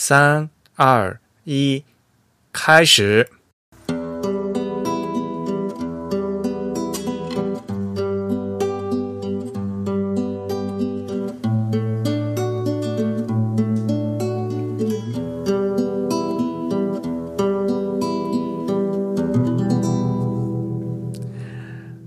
[0.00, 1.82] 三二一，
[2.52, 3.28] 开始。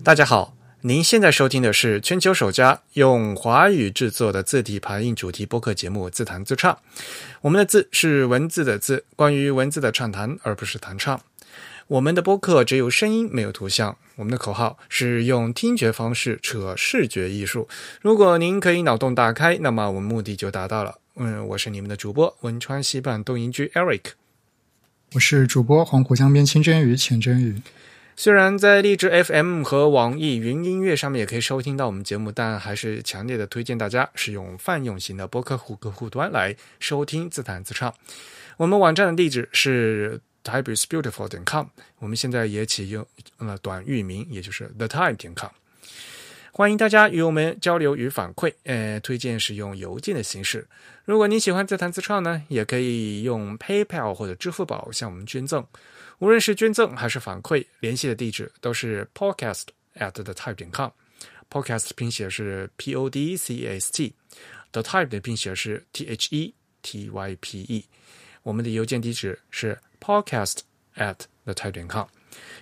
[0.02, 0.51] 大家好，
[0.84, 6.74] 您现在收听的是全球首家用华语制作的字体排印主题播客节目《自弹自唱》。
[7.42, 11.22] 我们的“字”是文字的“字”，关于文字的畅谈，而不是弹唱。
[11.86, 13.96] 我们的播客只有声音，没有图像。
[14.16, 17.68] 我们的口号是用听觉方式扯视觉艺术。
[18.02, 20.98] 如果您可以脑洞大开，那么我们目的就达到了。
[21.18, 24.14] 嗯，我是你们的主播汶川西半东营居 Eric，
[25.14, 27.62] 我是主播黄浦江边清蒸鱼浅蒸鱼。
[28.22, 37.92] 虽然在荔枝 FM 和网易云音乐上面也可以收听到我们节目，但还是强烈的推荐大家使用泛用型的播客户客户端来收听自弹自唱。
[38.58, 41.66] 我们网站的地址是 typeisbeautiful 点 com，
[41.98, 43.04] 我们现在也启用
[43.40, 45.50] 了短域名，也就是 the time 点 com。
[46.52, 50.68] 欢迎大家与我们交流与反馈，呃，推荐使用邮件的形式。
[51.06, 55.66] 如果你喜欢自弹自唱呢，也可以用 PayPal 或者支付宝向我们捐赠。
[56.22, 59.64] 无论是捐赠还是反馈，联系的地址都是 podcast
[59.96, 60.92] at the type 点 com。
[61.50, 67.36] podcast 拼写是 p o d c a s t，the type 的拼写是 t h e t y
[67.42, 67.84] p e。
[68.44, 70.60] 我们的邮件地址是 podcast
[70.96, 72.06] at the type 点 com。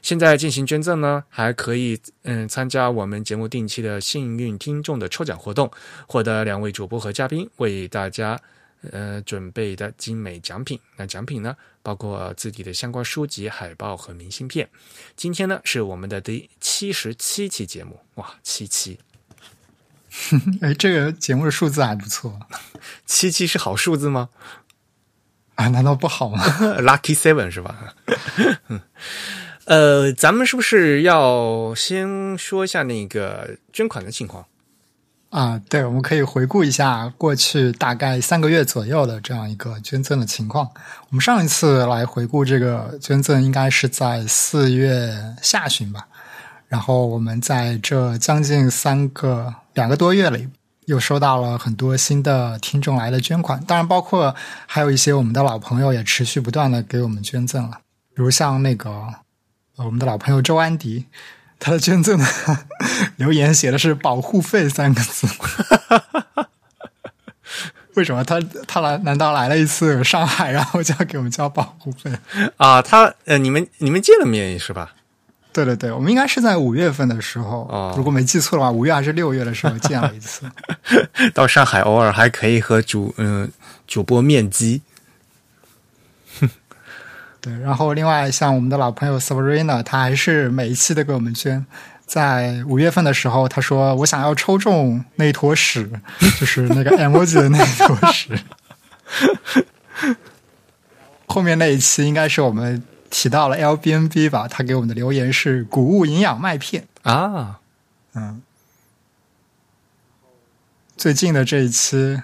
[0.02, 5.70] 现在进行捐赠呢，还可以嗯参加我们节目定期的幸运听众的抽奖活动，
[6.08, 8.40] 获得两位主播和嘉宾为大家。
[8.94, 10.80] 呃，准备的精美奖品。
[10.96, 14.70] 那奖品呢，包括自己的相关书籍、海报和明信片。
[15.16, 18.98] 今天呢，是我们的第七十七期节目，哇，七期！
[20.62, 22.40] 哎，这个节目的数字还不错。
[23.06, 24.30] 七七是好数字吗？
[25.56, 26.44] 啊，难道不好吗？
[26.80, 27.96] Lucky Seven 是吧？
[29.66, 34.48] 呃，咱们是不是要先说一下那个捐款的情况？
[35.30, 40.68] 啊，对，我们可以回顾一下过去大概三个月左右的这样一个捐赠的情况。
[41.10, 46.08] 我们上一次来回顾这个捐赠，应该是在四月下旬吧。
[46.68, 50.48] 然后我们在这将近三个两个多月里，
[50.86, 54.36] 又收到了很多新的听众来的捐款，当然包括
[54.66, 57.78] 还有一些我们的老朋友也持续不断的给我们捐赠了，
[58.16, 59.14] 比如像那个
[59.76, 61.06] 我们的老朋友周安迪。
[61.60, 62.26] 他的捐赠的
[63.18, 65.28] 留言写的是“保护费”三个字，
[67.96, 68.98] 为什么他他来？
[69.00, 72.10] 难道来了一次上海，然后就要给我们交保护费
[72.58, 72.82] 啊？
[72.82, 74.94] 他呃，你们你们见了面是吧？
[75.52, 80.50] 对对对，我们应该是在五月份的时候，哦、如果没记错的话，五月还是六月的时候见了一次。
[81.34, 83.52] 到上海偶尔还可以和主嗯
[83.86, 84.82] 主播面基。
[87.42, 91.66] 对，然后另外像我们的老朋友 Sabrina，他还是每一期都给我们捐。
[92.06, 95.90] 在五月份的时候，他说：“我想要抽中那一坨屎，
[96.40, 98.38] 就是那个 emoji 的那一坨屎。
[101.28, 104.48] ”后面那一期应该是我们提到了 L B N B 吧？
[104.48, 107.60] 他给我们的留言是“谷物营养麦片”啊，
[108.16, 108.42] 嗯。
[110.98, 112.22] 最近的这一期。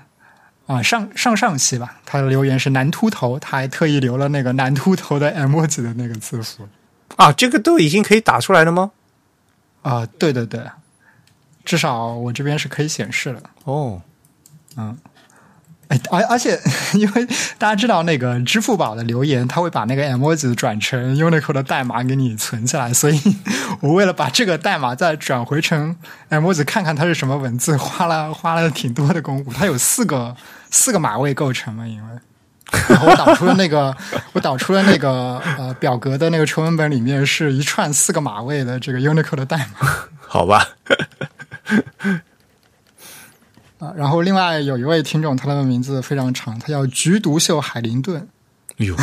[0.68, 6.68] 啊，上上上期吧，他的留言是男秃头，他还特意留了那个男秃头的 emoji 的那个字符。
[7.18, 8.92] 啊，这个都已经可以打出来了吗？
[9.84, 10.59] 啊，对对对，
[11.64, 13.44] 至少我这边是可以显示的。
[13.66, 14.02] 哦，
[14.75, 14.98] 嗯，
[15.88, 16.59] 哎，而而且
[16.94, 17.25] 因为
[17.57, 23.19] 大家知道那个支付宝的留言，他会把那个 emoji 转成 Unicode 的代码给你存起来，所以
[23.81, 25.95] 我为了把这个代码再转回成
[26.29, 29.51] emoji，看看它是什么文字，花了花了挺多的功夫。
[29.53, 30.35] 它有四个。
[30.72, 31.88] 四个码位构成嘛？
[31.88, 32.19] 因为，
[33.07, 33.95] 我导出了那个，
[34.34, 39.88] 我导出了那个呃表格的那个纯文本里面是一串四个码位的这个 Unicode 的代码。
[40.28, 40.68] 好吧。
[43.80, 48.28] 啊，然后另外有一位听众，他的名字非常长，他叫菊独秀海林顿。
[48.77, 48.95] 哎呦，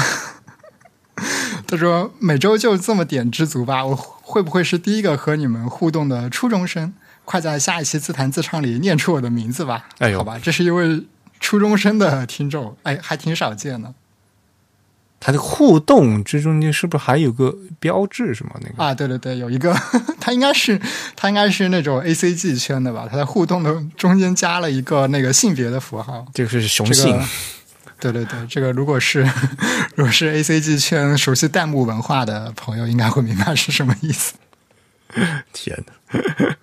[1.66, 6.92] 他说每周就这么点知足吧，我会不会是第一个和你们互动的初中生？
[7.24, 9.88] 快在下一期自弹自唱里念出我的名字吧。
[9.98, 11.06] 哎呦，好吧，这是一位。
[11.44, 13.92] 初中生的听众，哎，还挺少见的。
[15.24, 18.82] 他的互动这中间是不是还有个标志什么那个？
[18.82, 19.72] 啊，对对对，有一个，
[20.18, 20.80] 它应该是
[21.14, 23.06] 它应该是那种 A C G 圈的吧？
[23.08, 27.16] 它在互动的中间加了一个那个性别的符号，就是雄性。
[28.00, 29.22] 对对对，这个如果是
[29.94, 34.34] 如果是 A C G 圈熟悉弹幕文化的朋友，应该会明白是什么意思。
[35.52, 36.56] 天哪！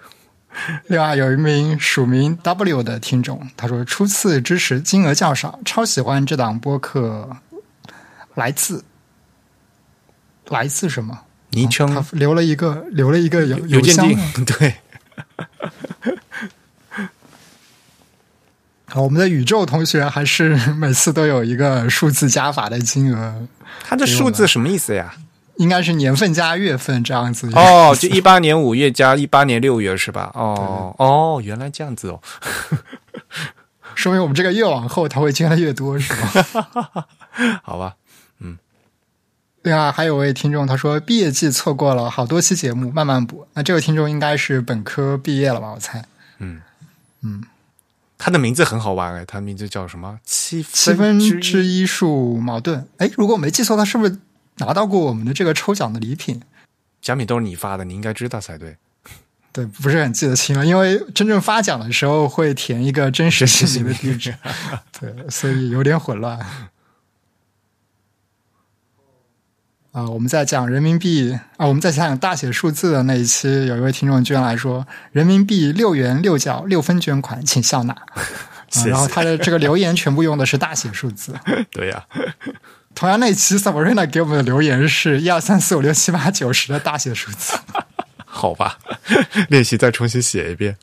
[0.88, 7.30] 另外有一名署名 W 的听众，他说初次支持金额较少，超喜欢这档播客，
[8.36, 8.84] 来自
[10.48, 11.20] 来自什么？
[11.52, 14.08] 昵称、他留了一个留了一个邮邮箱，
[14.46, 14.76] 对，
[18.86, 23.48] 好，我们的宇宙同学还是每次都有一个数字加法的金额，
[23.84, 25.14] 他这数字什么意思呀？
[25.58, 27.50] 应该是年份加月份这样子。
[27.54, 30.32] 哦，就一八年五月加一八年六月是吧？
[30.34, 32.22] 哦哦，原来这样子哦。
[33.96, 37.06] 说明我们这个越往后，他会捐的越多，是吧？
[37.64, 37.96] 好吧，
[39.64, 43.48] 另外还有位听众，他说毕业季错过了好多期节目，慢慢补。
[43.54, 45.72] 那这位听众应该是本科毕业了吧？
[45.72, 46.06] 我猜。
[46.40, 46.62] 嗯
[47.22, 47.44] 嗯
[48.18, 50.20] 他的名字很好玩哎，他名字叫什么？
[50.26, 52.88] 七七分之之一数矛盾。
[52.98, 54.18] 哎，如果我没记错，他是不是
[54.58, 56.42] 拿到过我们的这个抽奖的礼品？
[57.02, 58.76] 奖品都是你发的，你应该知道才对。
[59.52, 64.36] 对，不是很记得清了，因为真正发奖的时候会填一个真实 姓名的地址，
[65.00, 66.40] 对，所以有点混乱。
[70.00, 77.94] 啊，我们在讲人民币啊，我们在讲大写数字的那一期，有一位听众居然来说，人民币六元六角六分捐款，请笑纳。
[78.88, 81.34] 然后他的这个留言全部用的是大写数字。
[81.72, 82.06] 对呀、
[82.96, 87.58] 同样那期 Sabrina 给我们的留言是一二三四五六七八九十的大写数字。
[88.24, 88.78] 好吧，
[89.50, 90.78] 练习再重新写一遍。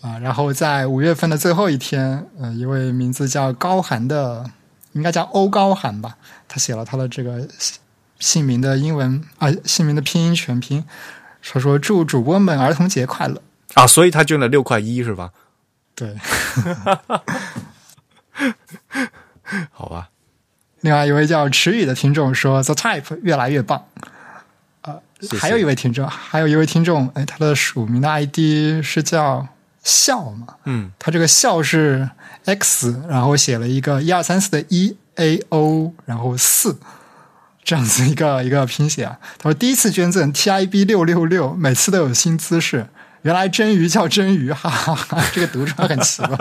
[0.00, 4.48] 啊，然后在五月份的最后一天，呃，一位名字叫高寒的，
[4.92, 6.16] 应该叫欧高寒吧，
[6.48, 7.78] 他写了他的这个姓
[8.18, 10.84] 姓名的英文啊，姓名的拼音全拼。
[11.50, 13.40] 他说：“祝主播们儿童节快乐。
[13.74, 15.30] 啊，所以他捐了六块一是吧？”
[15.94, 16.14] 对，
[19.72, 20.10] 好吧，
[20.80, 23.86] 另外一位叫迟宇的听众说：“The Type 越来越棒。”
[24.82, 28.38] 呃，谢谢还有一位听众，还有一位听众，哎，他的署名的 ID
[28.82, 29.48] 是叫
[29.82, 30.56] 笑嘛？
[30.64, 32.08] 嗯，他这个笑是
[32.44, 36.78] X，然后写了一个一二三四的一 A O，然后四
[37.62, 39.18] 这样子一个 一个拼写啊。
[39.38, 42.88] 他说第一次捐赠 TIB 六六六，每次都有新姿势。
[43.22, 45.22] 原来真鱼叫真鱼，哈 哈哈！
[45.34, 46.38] 这个读出来很奇怪。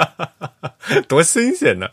[1.10, 1.88] 多新鲜呢！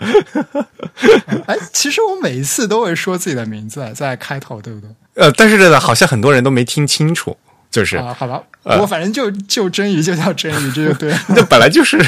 [1.47, 4.91] 哎，其实我每一次都会说自己的名字在开头，对不对？
[5.15, 7.37] 呃，但是这个好像很多人都没听清楚，
[7.71, 11.19] 就是、啊，好吧，我反正就就真鱼就叫真鱼，这就对了。
[11.29, 11.99] 那本来就是，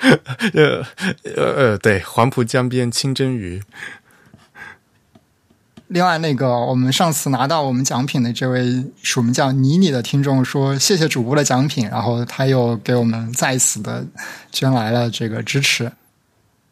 [0.54, 0.86] 呃
[1.36, 3.62] 呃呃，对，黄浦江边清蒸鱼，
[5.88, 14.06] 另外，那个我们上次拿到我们奖品的这位署名叫妮妮的听众说：“谢谢主播的奖品。”然后他又给我们再次的
[14.52, 15.90] 捐来了这个支持。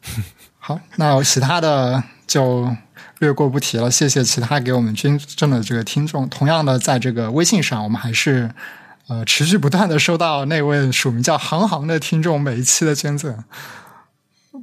[0.58, 2.72] 好，那其他的就
[3.19, 3.90] 略过不提了。
[3.90, 6.28] 谢谢其他给我们捐赠的这个听众。
[6.28, 8.48] 同样的，在这个微信上，我们还是
[9.08, 13.43] 呃持续不断的收到那位署名叫航航的听众每一期的捐赠。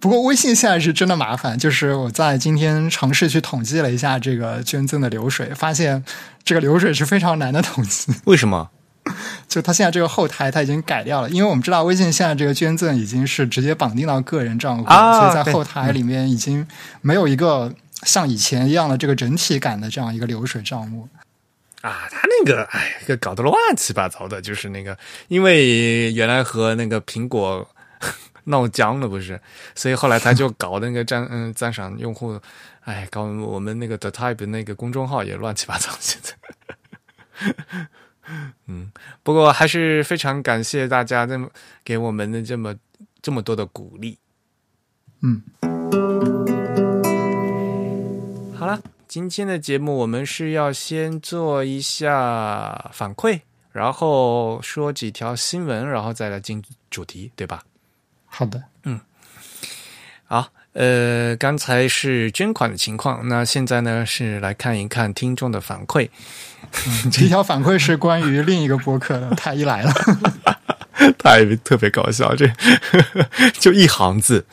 [0.01, 6.03] 不过微信现在是真的麻烦，就是我在今天尝试去统计了一下这个捐赠的流水，发现
[6.43, 8.13] 这个流水是非常难的统计。
[8.25, 8.69] 为什么？
[9.47, 16.67] 就他现在这个后台它已经改掉了，因为我们知道微信现在这个捐赠已经是直接绑定到个人账户，啊所以在后台里面已经
[17.01, 17.71] 没有一个
[18.03, 21.07] 像以前一样的这个整体感的这样一个流水账目。
[21.85, 24.97] 啊，他那个，哎，这个搞得乱七八糟的，就是那个，
[25.27, 27.69] 因为原来和那个苹果
[28.45, 29.39] 闹僵了，不是，
[29.75, 32.41] 所以后来他就搞那个赞嗯赞赏用户，
[32.85, 36.33] 哎，搞我们那个 The Type 那个公众号也乱七八糟，现在。
[38.65, 41.47] 嗯，不过还是非常感谢大家这么
[41.83, 42.75] 给我们的这么
[43.21, 44.17] 这么多的鼓励。
[45.21, 45.43] 嗯，
[48.57, 48.81] 好了，
[49.15, 53.39] 今天的节目我们是要先做一下反馈，
[53.71, 57.63] 然后说几条新闻，然后再来进主题，对吧？
[58.25, 58.99] 好的，嗯
[60.25, 66.09] 好，呃，刚才是捐款的情况，那现在呢是来看一看听众的反馈。
[67.09, 69.93] 第一条反馈是关于另一个播客的， 太医来了。
[71.19, 72.49] 太特别搞笑，这
[73.59, 74.45] 就一行字。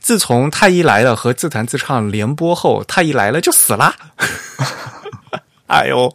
[0.00, 3.94] 自从太医来了和自弹自唱联播后，太医来了就死啦。
[5.66, 6.14] 哎呦，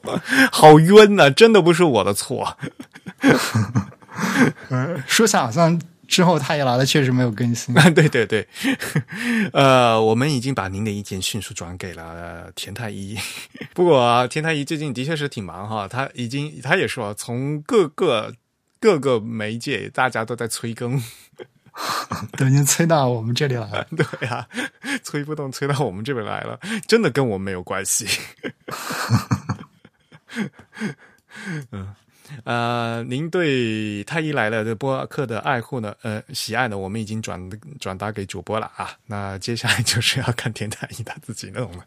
[0.51, 2.57] 好冤呐、真的不是我的错。
[4.69, 7.73] 呃，说起来好像之后太医来了确实没有更新。
[7.93, 8.47] 对对对，
[9.53, 13.17] 呃，我们已经把您的意见迅速转给了呃田太医。
[13.73, 18.31] 不过、啊、田太医最近的确是挺忙哈，他已经他也说，从各个
[18.79, 21.01] 各个媒介大家都在催更。
[22.37, 23.87] 都已经催到我们这里来了。
[23.95, 24.47] 对呀、
[25.03, 28.07] 催不动，催到我们这边来了，真的跟我们没有关系。
[31.71, 31.93] 嗯，
[32.45, 37.39] 呃，您对太医来了的播客的爱护呢，呃，喜爱呢，我们已经转
[37.79, 38.89] 转达给主播了啊。
[39.05, 41.85] 那接下来就是要看田太医他自己弄了。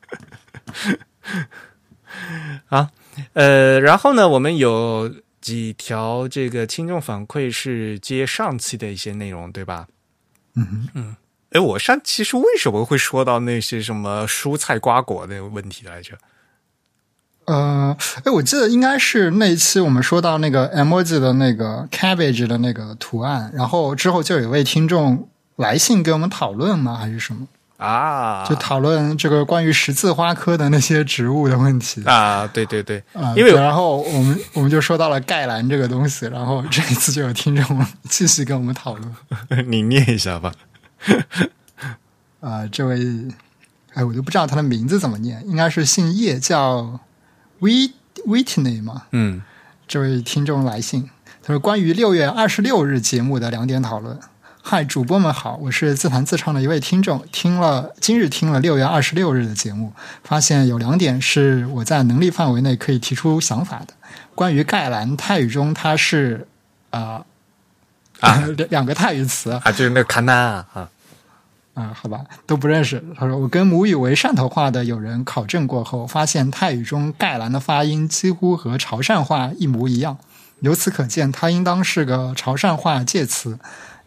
[2.68, 2.88] 啊，
[3.32, 9.88] 呃，然后呢，我们有几条这个听众反馈是接上期的一些内容，对吧？
[10.54, 11.16] 嗯嗯。
[11.50, 16.16] 哎，我上其实为什么会说到那些什么蔬菜瓜果的问题来着？
[17.47, 26.94] 呃，哎，我记得应该是那一期我们说到那个 emoji 的那个 cabbage 的那个图案，然后之后就有一位听众来信给我们讨论吗？
[26.97, 27.49] 还是什么
[27.80, 28.44] 啊？
[28.46, 32.46] 就讨论这个关于十字花科的那些植物的问题啊？
[32.52, 39.14] 对对对，啊，因为然后我们我们就说到了盖兰这个东西，然后这一次就有听众继续跟我们讨论。
[39.66, 40.52] 你念一下吧。
[42.40, 42.99] 啊，这位，
[43.94, 47.00] 哎，我都不知道他的名字怎么念，应该是姓叶，叫
[47.60, 47.92] Wit
[48.26, 49.04] Whitney 嘛。
[49.12, 49.42] 嗯，
[49.88, 51.08] 这位听众来信，
[51.42, 54.18] 他说关于六月二十六日节目的两点讨论。
[54.62, 63.95] 嗨，主播们好，我是自弹自唱的一位听众，听了今日听了六月二十六日的节目，发现有两点是我在能力范围内可以提出想法的。
[64.35, 66.47] 关于盖兰，泰语中它是
[66.90, 67.25] 啊。
[68.21, 70.35] 啊，两 两个泰语词啊，就是那个卡纳
[70.75, 70.90] 啊，
[71.73, 73.02] 啊，好吧，都不认识。
[73.17, 80.19] 他说，我跟母语为汕头话的友人考证过后，发现泰语中盖兰的发音几乎和潮汕话一模一样，
[80.61, 83.59] 由此可见，它应当是个潮汕话介词。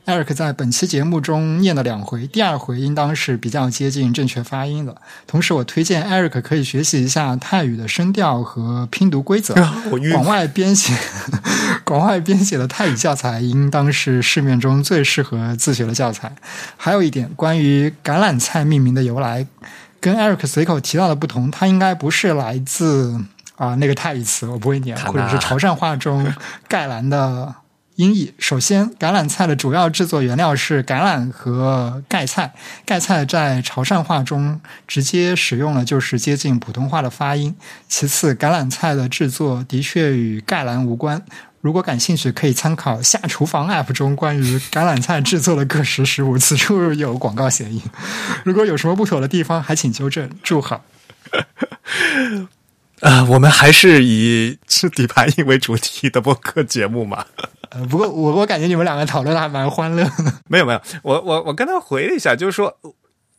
[0.05, 4.93] Eric 在本期节目中念了两回，第二回应当是比较接近正确发音的。
[5.25, 9.53] 同时，我推荐 Eric 可以学习一下泰语的声调和拼读规则。
[10.11, 10.93] 广外编写、
[11.85, 16.35] 广外编写的泰语教材应当是市面中最适合自学的教材。
[16.75, 19.47] 还有一点，关于橄榄菜命名的由来，
[20.01, 23.17] 跟 Eric 随口提到的不同，它应该不是来自
[23.55, 26.33] 啊那个泰语词，我不会念，或者是潮汕话中
[26.67, 27.55] 盖兰的。
[27.95, 32.53] 音译：首先，橄榄菜的主要制作原料是橄榄和盖菜。
[32.85, 37.55] 盖菜在潮汕话中直接使用了就是接近普通话的发音。
[37.87, 41.23] 其次，橄榄菜的制作的确与盖兰无关。
[41.61, 47.81] 如果感兴趣，可以参考下厨房 App 中关于橄榄菜制作的各食食物，此处有广告嫌疑。
[48.43, 50.29] 如果有什么不妥的地方，还请纠正。
[50.41, 50.83] 祝好。
[53.01, 57.25] 啊， 我们还是以吃底盘音 为主题的播客节目嘛。
[57.73, 60.11] 呃，不过我我感觉你们两个讨论的还蛮欢乐的。
[60.47, 62.77] 没有没有，我我我跟他回了一下，就是说，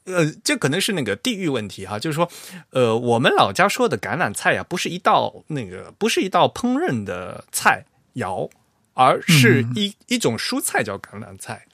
[0.06, 2.28] 呃，这可能是那个地域问题哈，就是说，
[2.70, 8.50] 呃，我们老家说的橄榄菜呀，不是一道那个，不是一道烹饪的菜肴，
[8.94, 11.66] 而是一一种蔬菜叫橄榄菜。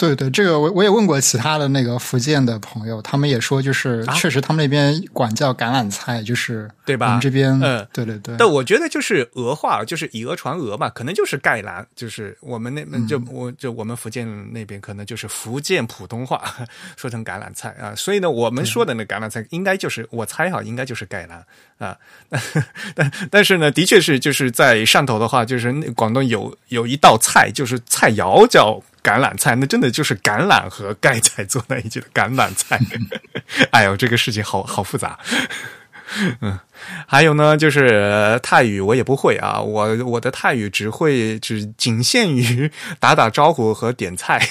[0.00, 7.08] 对对，这个我我也问过其他的那个福建的朋友，他们也说，就是确实他们那边管叫橄榄菜，就是对吧？
[7.08, 8.34] 我们这边，嗯，对对对。
[8.38, 16.42] 但我觉得就是俄话，就是以讹传讹嘛，可能就是盖兰，就是我们那就我就我们福建那边可能就是福建普通话
[16.96, 21.44] 说成橄榄菜啊，所以呢，我们说的那橄榄菜应该就是我猜哈，应该就是盖兰
[21.76, 21.94] 啊。
[22.96, 28.82] 但但是呢，的确是就是在汕头的话，就是广东有有一道菜，就是菜肴叫。
[29.02, 32.80] 橄榄菜，那真的就是橄榄和盖菜做在一起的橄榄菜。
[33.72, 35.18] 哎呦，这个事情好好复杂。
[36.40, 36.58] 嗯，
[37.06, 44.44] 还有呢，就是泰语我也不会啊，我我的泰语只会只仅限于打打招呼和点菜。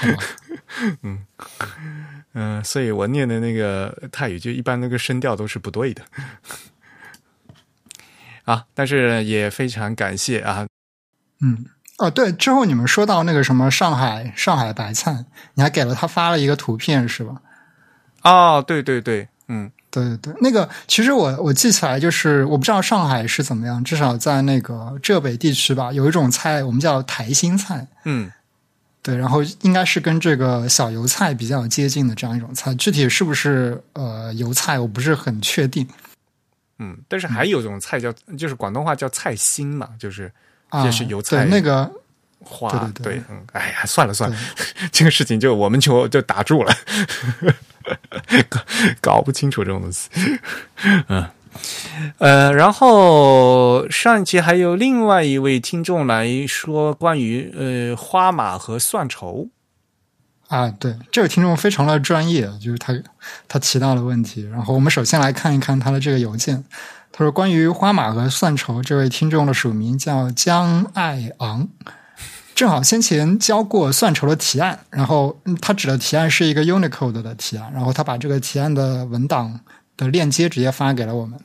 [1.02, 1.26] 嗯
[2.34, 6.02] 嗯，所以我念的那个泰语就一般那个声调都是不对的。
[8.44, 10.66] 啊，但是也非常感谢啊。
[11.40, 11.64] 嗯。
[11.98, 17.40] 哦，对，之后你们说到那个什么上海上海白菜，你还给了他发了一个图片是吧？
[18.22, 28.32] 哦，对对对，嗯，对对对，那个其实我我记起来就是我不知道上海是怎么样，至少在那个浙北地区吧，有一种菜我们叫台心菜，嗯，
[29.02, 35.86] 对，然后应该是跟这个小油菜比较接近的这样一种菜，具体是不是呃油菜我不是很确定，
[36.78, 40.32] 嗯，但是还有一种菜叫就是广东话叫菜心嘛，就是。
[40.84, 41.90] 也是油菜那个
[42.44, 44.36] 花，对对对，嗯，哎呀，算了算了，
[44.90, 46.74] 这个事情就我们就就打住了，
[49.00, 50.08] 搞不清楚这种东西。
[51.08, 51.26] 嗯，
[52.18, 59.48] 呃，然后上一期还有另外一位听众来说关于呃花马和蒜绸
[60.48, 62.92] 啊，对，这位听众非常的专业，就是他
[63.46, 64.48] 他提到的问题。
[64.50, 66.64] 然后我们首先来看一看他的这个邮件。
[67.12, 71.68] 他说：“关于花马和算筹，这位听众的署名叫江爱昂，
[72.54, 79.60] 正好先前交过算筹的提案，然后他指的提案是一个 Unicode 的提案，然后他把这个提案的文档
[79.96, 81.38] 的链接直接发给了我们。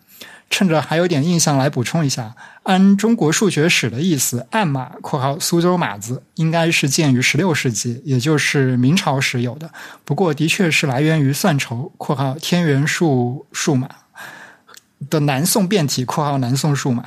[0.50, 2.34] 趁着还有点印象来补充一下，
[2.64, 9.70] 按中国数学史的意思，暗码（括号苏州码子）应该是建于十六世纪，也就是明朝时有的。
[10.06, 13.90] 不过，的确是来源于算筹（括号天元数数码）
[15.10, 17.04] 的南宋变体（括号南宋数码）。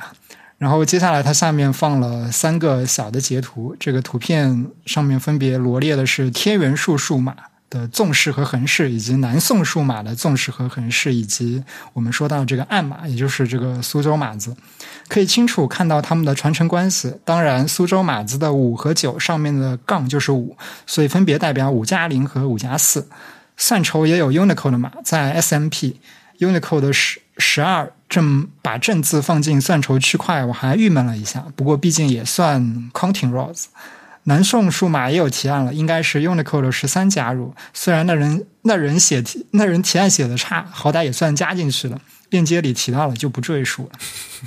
[0.57, 7.35] 然后接下来，它下面放了三个小的截图，这个图片上面分别罗列的是天元数数码
[7.67, 14.55] 的纵式和横式，以及南宋数码的纵式和横式，以及我们说到这个暗码，也就是这个苏州码子，
[15.07, 17.11] 可以清楚看到它们的传承关系。
[17.25, 20.55] 当然，苏州码子的五和九上面的杠就是五，
[20.85, 23.07] 所以分别代表五加零和五加四。
[23.57, 25.95] 算筹也有 Unicode 码，在 SMP
[26.39, 27.91] Unicode 是十二。
[28.07, 31.45] 正把正字放进算筹区块，我还郁闷了一下。
[31.55, 32.61] 不过毕竟也算
[32.93, 33.67] counting rows。
[34.23, 37.55] 南宋数码也有提案了，应该是 Unicode 十三加入。
[37.73, 42.01] 虽然那人那人写题那人提案写的差，好歹也算加进去了。
[42.31, 43.99] 链接里提到了，就不赘述了。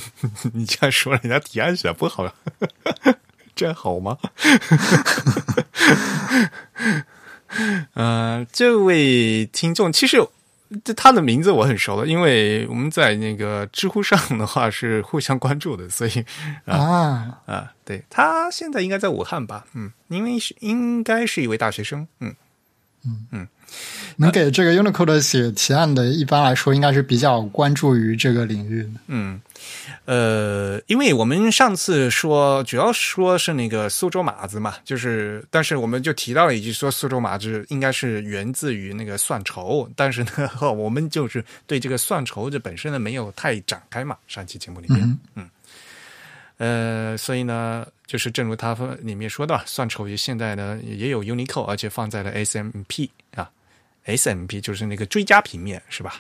[0.53, 2.31] 你这样说，人家提案写不好，
[3.57, 4.19] 这样好吗？
[7.95, 10.19] 嗯， 这位听众其实。
[10.83, 16.25] 这他的名字我很熟了，因为我们在那个知乎上的话是互相关注的，所以
[16.65, 19.67] 啊啊，对他现在应该在武汉吧？
[19.75, 22.35] 嗯，因为是应该是一位大学生，嗯
[23.05, 23.49] 嗯嗯。
[24.17, 28.89] 能给这个 Unicode 写提案的，一般来说应该是比较关注于这个领域。
[29.09, 29.41] 嗯，
[30.05, 40.31] 呃，因为我们上次说主要说是那个苏州码子嘛，就是，但是我们就提到了一句，说苏州码子应该是源自于那个算筹，但是呢，
[40.73, 45.51] 我们就是对这个算筹这本身呢没有太展开嘛，上期节目里面，嗯，
[46.59, 53.51] 呃，所以呢，就是正如他里面说的，算筹于现在呢也有 Unicode，而且放在了 SMP 啊。
[54.07, 56.17] SMP 就是那个追加平面是吧？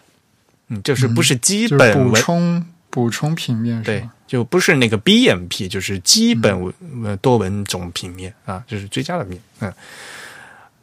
[0.68, 6.72] 嗯，就是不是基本补充补充平面对，就不是那个 BMP，就是基本
[7.20, 9.38] 多文种平面啊，就是追加的面。
[9.60, 9.70] 嗯，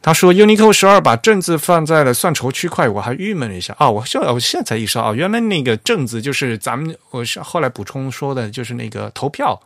[0.00, 9.60] 他说 Unicode 十二把正字放在了算筹区块，我还郁闷了一下啊，我现我现在才意识到啊，原来那个正字就是咱们我是后来补充说的，就是那个投票，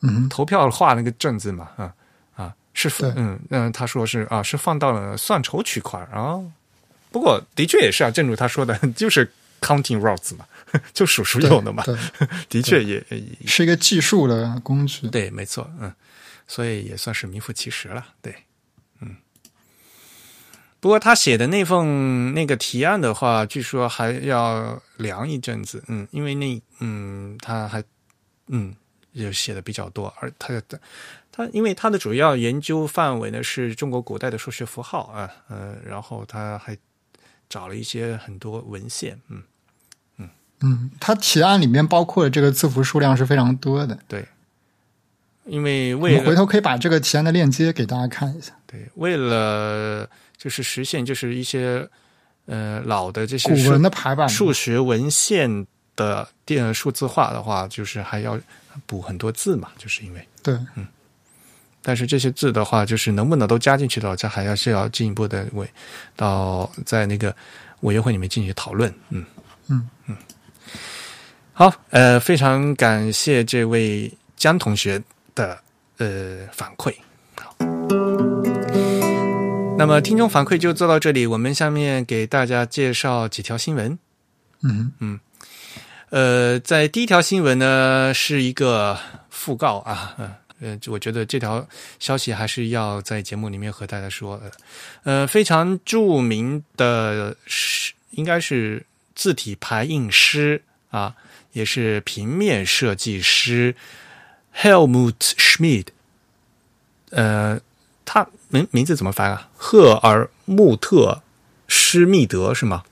[0.00, 1.92] 嗯，投票画那个正字嘛，啊
[2.36, 6.40] 啊是嗯嗯，他说是啊，是放到了算筹区块啊。
[7.12, 10.46] 不过，的确也是啊，正如他说的， 就是 counting rows 嘛，
[10.92, 11.84] 就数数用的嘛。
[12.48, 13.04] 的确也
[13.46, 15.06] 是一个计数的工具。
[15.08, 15.92] 对，没错，嗯，
[16.48, 18.04] 所以也算是名副其实了。
[18.20, 18.34] 对，
[19.00, 19.16] 嗯。
[20.80, 27.84] 不过他写的那份那个提案的话，据说还要量一阵子，嗯，因为那嗯，他还
[28.48, 28.74] 嗯
[29.12, 30.80] 也写的比较多，而他的
[31.30, 36.76] 他因为他的主要研究范围呢是中国古代的数学符号啊，呃，然后他还。
[37.52, 39.42] 找了一些很多文献，嗯
[40.16, 43.98] 嗯嗯，它提案里面包括的这个字符数量是非常多的。
[44.08, 44.26] 对，
[45.44, 48.54] 因为为了回头可以把这个提案的链接给大家看一下。
[48.66, 51.86] 对，为了就是实现就是一些
[52.46, 58.40] 呃老的这些古文的排版数学文献的电数字化的话，就是还要
[58.86, 60.86] 补很多字嘛，就是因为对，嗯。
[61.82, 65.68] 但是这些字的话，就是能不能都加进去的，这还要是要进一步的委
[66.14, 67.34] 到在那个
[67.80, 68.88] 委员会里面进行讨论。
[69.10, 69.24] 嗯
[69.68, 70.16] 嗯嗯。
[71.52, 75.02] 好，呃，非常感谢这位江同学
[75.34, 75.58] 的
[75.98, 76.94] 呃反馈。
[77.36, 77.54] 好，
[79.76, 83.98] 那么听众反馈就做到这里，我们下面给大家介绍几条新闻。
[84.62, 85.20] 嗯嗯。
[86.10, 88.96] 呃，在第一条新闻呢，是一个
[89.32, 90.26] 讣告啊，嗯。
[90.26, 94.40] 呃，呃我觉得这条消息还是要在节目里面和大家说。
[95.02, 101.14] 呃，非常著名的是，应该是字体排印师啊，
[101.52, 103.74] 也是平面设计师
[104.56, 105.88] Helmut Schmid。
[107.10, 107.60] 呃，
[108.04, 109.50] 他名名字怎么翻啊？
[109.56, 111.22] 赫尔穆特
[111.66, 112.84] 施密德是吗？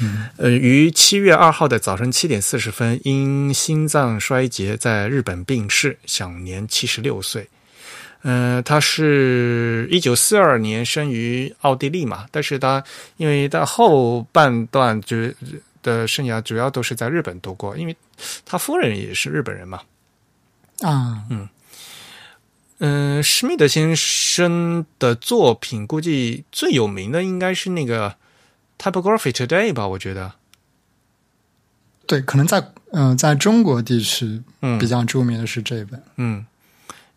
[0.00, 7.48] 嗯，呃，于七月二号的早晨七点四十分，因心脏衰竭在日本病逝，享年七十六岁。
[8.22, 12.82] 嗯，他是一九四二年生于奥地利嘛，但是他
[13.18, 15.16] 因为他后半段就
[15.80, 17.96] 的生涯主要都是在日本度过，因为
[18.44, 19.80] 他夫人也是日本人嘛。
[20.80, 21.48] 啊，嗯，
[22.78, 28.12] 嗯，施密德先生的作品估计最有名的应该是那个。
[28.84, 30.32] Typography Today 吧，我觉得，
[32.06, 36.44] 对，可能在嗯，在中国地区，嗯，比较著名的是这本，嗯，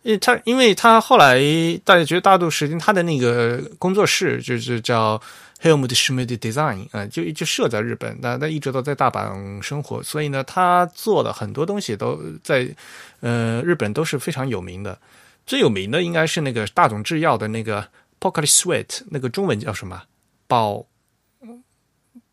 [0.03, 1.41] 因为他，因为他后来
[1.83, 5.21] 大家觉得大多数时间他的那个工作室就是叫
[5.61, 12.73] Helmut Schmidt Design，呃，就就设在日本，那那一直都在大阪生活，所以呢，他做的很多东西都在
[13.19, 14.97] 呃日本都是非常有名的。
[15.45, 17.85] 最有名的应该是那个大冢制药的那个
[18.21, 20.03] Pocket Sweat，那个中文叫什么？
[20.47, 20.85] 保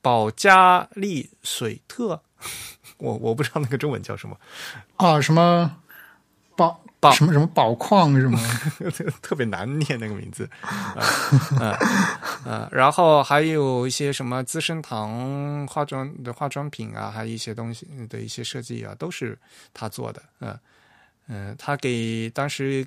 [0.04, 2.20] 保加利水特，
[2.98, 4.38] 我我不知道那个中文叫什么
[4.96, 5.18] 啊？
[5.18, 5.76] 什么
[6.54, 8.38] 宝宝什么什么宝矿是吗？
[9.22, 11.72] 特别难念那个名字，啊
[12.44, 19.38] 啊，然后还有一些什么资生堂化妆的化妆品啊，还有一些东西的一些设计啊，都是
[19.72, 20.58] 他做的，嗯
[21.28, 22.86] 嗯，他给当时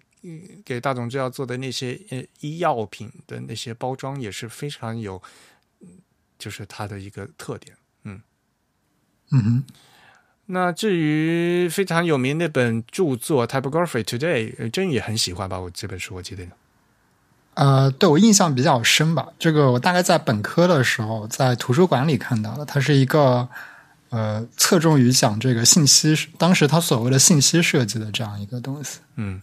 [0.63, 5.19] 给大众制药做的那些呃医药品的那些包装也是非常有，
[6.37, 8.21] 就是它的一个特点，嗯
[9.31, 9.63] 嗯哼。
[10.49, 15.59] 那至于非常有名那本著作《Typography Today》，真也很喜欢吧？
[15.59, 16.47] 我这本书我记得。
[17.55, 19.27] 呃，对我印象比较深吧。
[19.37, 23.49] 这个我大概在本科的时候在图书馆里看到的，它是一个
[24.09, 28.99] 呃侧重于讲这个信息，当时他所谓的信息设计的这样一个东西。
[29.15, 29.41] 嗯，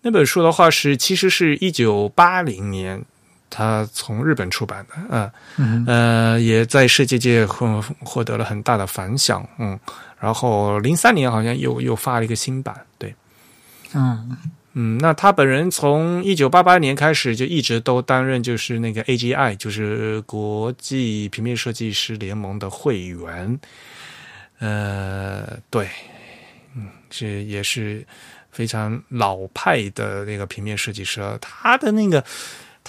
[0.00, 3.04] 那本书的话是其实是一九八零年。
[3.50, 9.78] 他从日本出版的，嗯，呃，也在世界界获获得了很大的反响，嗯，
[10.20, 13.14] 然后零三年好像又又发了一个新版，对，
[13.94, 14.36] 嗯。
[14.74, 23.58] 嗯，那他本人从一九八八年开始就一直都担任就是那个 AGI，就是国际平面设计师联盟的会员，
[24.60, 25.88] 呃，对，
[26.76, 28.06] 嗯，这也是
[28.52, 32.22] 非常老派的那个平面设计师，他的那个。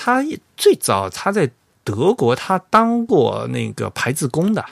[0.01, 0.23] 他
[0.55, 1.51] 最早他在
[1.83, 4.65] 德国，他当过那个排字工的，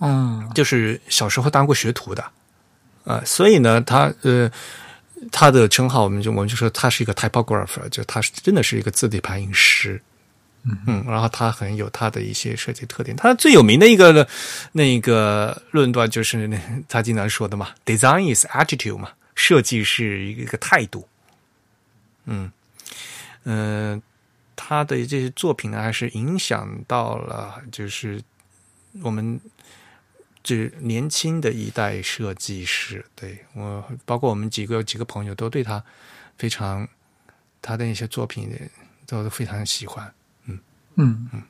[0.00, 2.22] 嗯，就是小时候当过学徒的，
[3.04, 4.50] 啊，所以呢，他呃，
[5.32, 9.98] 他的称号我们就我们就说他是一个 typographer，就他是真的是一个字体排印师，
[10.86, 13.16] 嗯，然后他很有他的一些设计特点。
[13.16, 14.28] 他最有名的一个
[14.72, 21.08] 那个论断就是那他经常说的嘛，design is attitude 嘛，设计是一个态度，
[22.26, 22.52] 嗯
[23.44, 24.02] 嗯。
[24.60, 28.20] 他的这些作品呢，还是影响到了，就是
[29.02, 29.40] 我们
[30.42, 33.04] 这年轻的一代设计师。
[33.14, 35.80] 对我，包括我们几个几个朋友，都对他
[36.36, 36.86] 非常
[37.62, 38.50] 他的一些作品
[39.06, 40.12] 都非常喜欢。
[40.46, 40.58] 嗯
[40.96, 41.42] 嗯嗯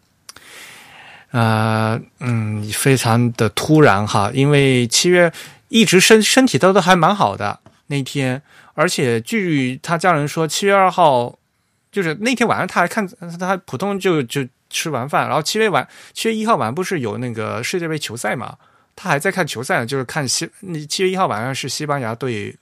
[1.31, 5.33] 啊嗯，非常的突然哈，因为七月
[5.69, 8.43] 一直身身体都都还蛮好的那天，
[8.75, 11.39] 而且据他家人说，七月二号。
[11.91, 13.07] 就是那天晚上，他还看
[13.39, 18.57] 他普通就就吃完饭，然后七月晚七月一号晚不是有那个世界杯球赛嘛？
[18.95, 20.51] 他还在看球赛，就是看西
[20.89, 22.55] 七月一号晚上是西班牙对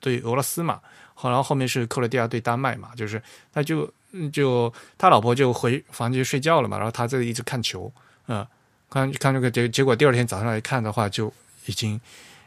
[0.00, 0.80] 对俄罗斯嘛，
[1.12, 3.86] 后然后后面是克罗地亚对丹麦嘛，就是他就
[4.32, 7.92] 就他老婆就回房间睡觉了嘛，然后他这里一直看球，
[8.28, 8.46] 嗯，
[8.90, 11.32] 看看这个结结果第二天早上来看的话，就
[11.66, 12.00] 已经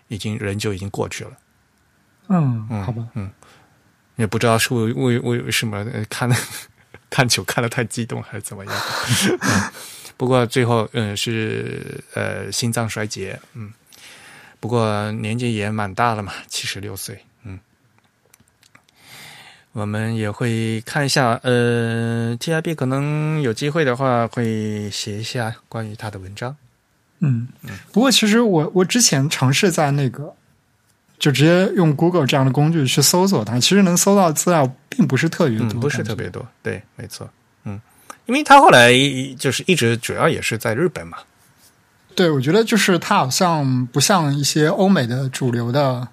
[0.07, 1.31] 已经人就已经过去了，
[2.29, 3.29] 嗯，好吧，嗯。
[4.17, 6.29] 也不知道是为为为什么看
[7.09, 8.75] 看球看的太激动还是怎么样，
[10.17, 13.71] 不过最后嗯是呃心脏衰竭嗯，
[14.59, 17.59] 不过年纪也蛮大了嘛七十六岁嗯，
[19.71, 26.57] 我们也会看一下呃 T I B 可能有机会的话会写一下关于他的文章。
[27.19, 30.35] 嗯嗯，不过其实我我之前尝试在那个。
[31.19, 36.45] 就直接用 Google 这样的工具去搜索它，其实能搜到资料并不是特别多，不是特别多。
[36.61, 37.27] 对，没错，
[37.63, 37.81] 嗯，
[38.27, 38.91] 因为他后来
[39.37, 41.17] 就是一直主要也是在日本嘛。
[42.13, 46.07] 对，我觉得就是他好像不像一些欧美的主流的，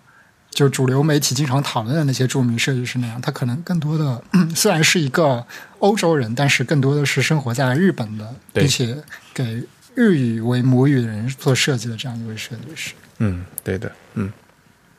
[0.51, 4.23] 就主流媒体经常讨论的那些著名设计师那样，他可能更多的
[4.57, 5.47] 虽然是一个
[5.81, 8.97] 欧洲人，但是更多的是生活在日本的，并且
[9.33, 9.63] 给
[9.95, 12.93] 日语为母语的人做设计的这样一位设计师。
[13.19, 14.33] 嗯，对的，嗯。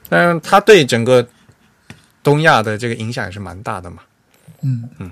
[0.10, 1.28] 但他对整个
[2.24, 4.04] 东亚的这个影响也是蛮大的嘛。
[4.62, 5.12] 嗯嗯。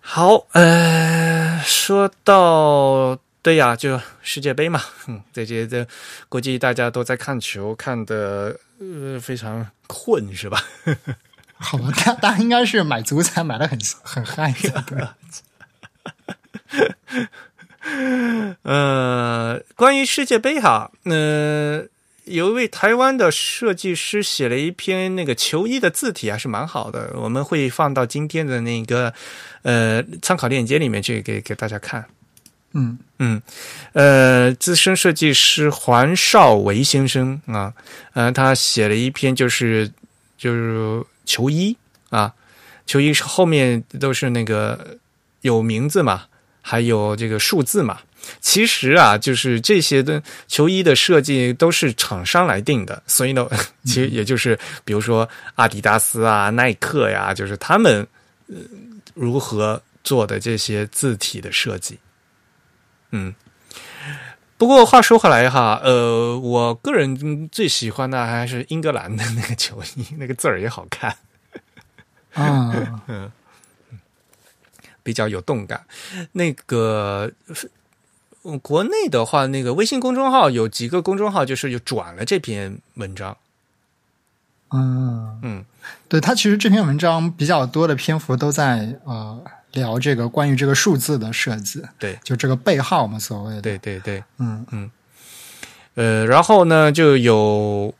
[0.00, 5.86] 好，呃，说到对呀，就世界杯嘛， 嗯，这些的
[6.28, 10.62] 估计大家都在看球，看的呃非常困是吧？
[11.58, 15.14] 好吧，大大家应该是买足彩买的很很嗨的。
[18.62, 21.84] 呃，关于世界杯哈，呃。
[22.26, 29.12] 有一位台湾的设计师写了一篇那个球衣的字体还是蛮好的，我们会放到今天的那个
[29.62, 32.04] 呃参考链接里面去给给大家看。
[32.72, 33.40] 嗯嗯，
[33.92, 37.72] 呃，资深设计师黄少维先生啊，
[38.12, 39.90] 呃，他写了一篇就是
[40.36, 41.74] 就是球衣
[42.10, 42.34] 啊，
[42.86, 44.98] 球衣是后面都是那个
[45.40, 46.24] 有名字嘛，
[46.60, 48.00] 还有这个数字嘛。
[48.40, 53.48] 其实啊，就是这些的球衣的设计都是厂商来定的，所以呢，
[53.84, 58.06] 其实也就是比如说阿迪达斯啊、耐克呀，就是他们
[58.48, 58.56] 呃
[59.14, 61.98] 如何做的这些字体的设计。
[63.12, 63.34] 嗯，
[64.58, 71.16] 不过话说回来哈，呃，我个人最喜欢的还是英格兰的那个球衣，那个字儿也好看，
[72.32, 73.30] 啊， 嗯，
[75.02, 75.86] 比较有动感。
[76.32, 77.30] 那个
[78.46, 83.36] 呃国内的话，那个微信公众号有几个公众号就是有转了这篇文章，
[84.70, 85.64] 嗯，嗯。
[86.08, 89.40] 对他其实这篇文章比较多的篇幅都在呃
[89.72, 92.18] 聊这个关于这个数字的设计，对。
[92.24, 94.66] 就这个背号嘛，所谓的，对对对，嗯。
[94.70, 94.90] 嗯。
[95.94, 97.94] 呃，然后呢，就有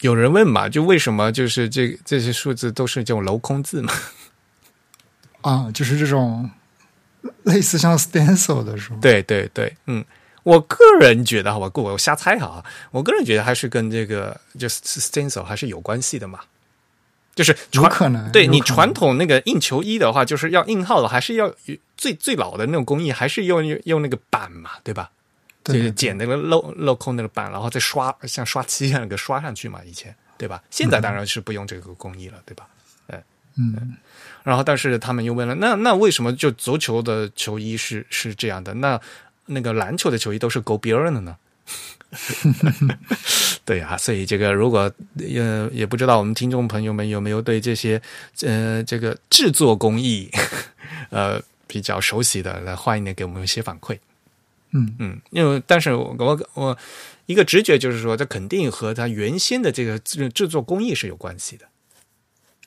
[0.00, 3.92] 有人问嘛，就为什么就是这这些数字都是这种镂空字嘛？
[5.42, 6.50] 啊，就是这种
[7.44, 8.98] 类似像 stencil 的是吗？
[9.00, 10.04] 对对对，嗯，
[10.42, 16.40] 我个人觉得，我我我瞎猜哈，我个人觉得还是跟这个就是 stencil 还是有关系的嘛，
[17.34, 21.52] 就是有传可能，对你传统那个印球衣的话，就是要印号的，还是要
[21.96, 25.10] 最最老的那种工艺，还是用用那个板嘛，对吧？
[25.62, 30.62] 对就是剪那个镂镂空那个板，然后再刷像刷漆一样那个刷上去嘛，以前对吧？
[30.68, 32.66] 现在当然是不用这个工艺了，对吧？
[33.56, 33.96] 嗯
[34.42, 38.74] 然后，但是他们又问了，那那为什么就足球的球衣是是这样的？
[38.74, 39.00] 那
[39.46, 41.36] 那个篮球的球衣都是勾边儿的呢？
[43.64, 44.92] 对呀、所以这个如果
[45.34, 48.00] 呃也不知道我们听众朋友们有没有对这些
[48.42, 50.30] 呃这个制作工艺
[51.10, 53.98] 呃比较熟悉的，来欢迎你给我们一些反馈。
[54.72, 56.78] 嗯嗯，因为但是我我我
[57.26, 61.64] 一个直觉就是说，这肯定和它原先的这个制制作工艺是有关系的。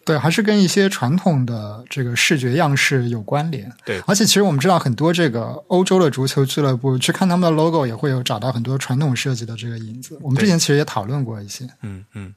[0.07, 3.69] 对，还是跟一些传统的这个视觉样式有关联。
[3.83, 10.17] 对而且其实我们知道很多这个欧洲的足球俱乐部去看他们的 logo 也会有找到很多传统设计的这个影子。
[10.21, 11.67] 我们之前其实也讨论过一些。
[11.81, 12.33] 嗯嗯，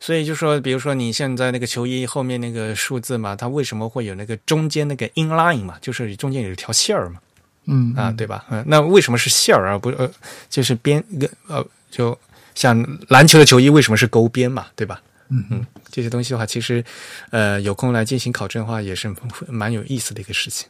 [0.00, 7.20] 所以就说，比如说你现在那个球衣后面那个数字嘛，它为什么会有那个中间那个 inline 嘛，就是中间有一条线儿嘛，
[7.66, 8.46] 嗯啊，对吧？
[8.50, 10.10] 嗯，那为什么是线儿而不呃，
[10.48, 12.18] 就是边一个呃，就
[12.54, 15.00] 像篮球的球衣为什么是勾边嘛，对吧？
[15.32, 16.84] 嗯嗯，这些东西的话，其实
[17.30, 19.12] 呃有空来进行考证的话，也是
[19.48, 20.68] 蛮有意思的一个事情。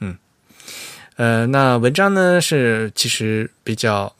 [0.00, 0.16] 嗯，
[1.16, 4.10] 呃，那文章呢是其实比较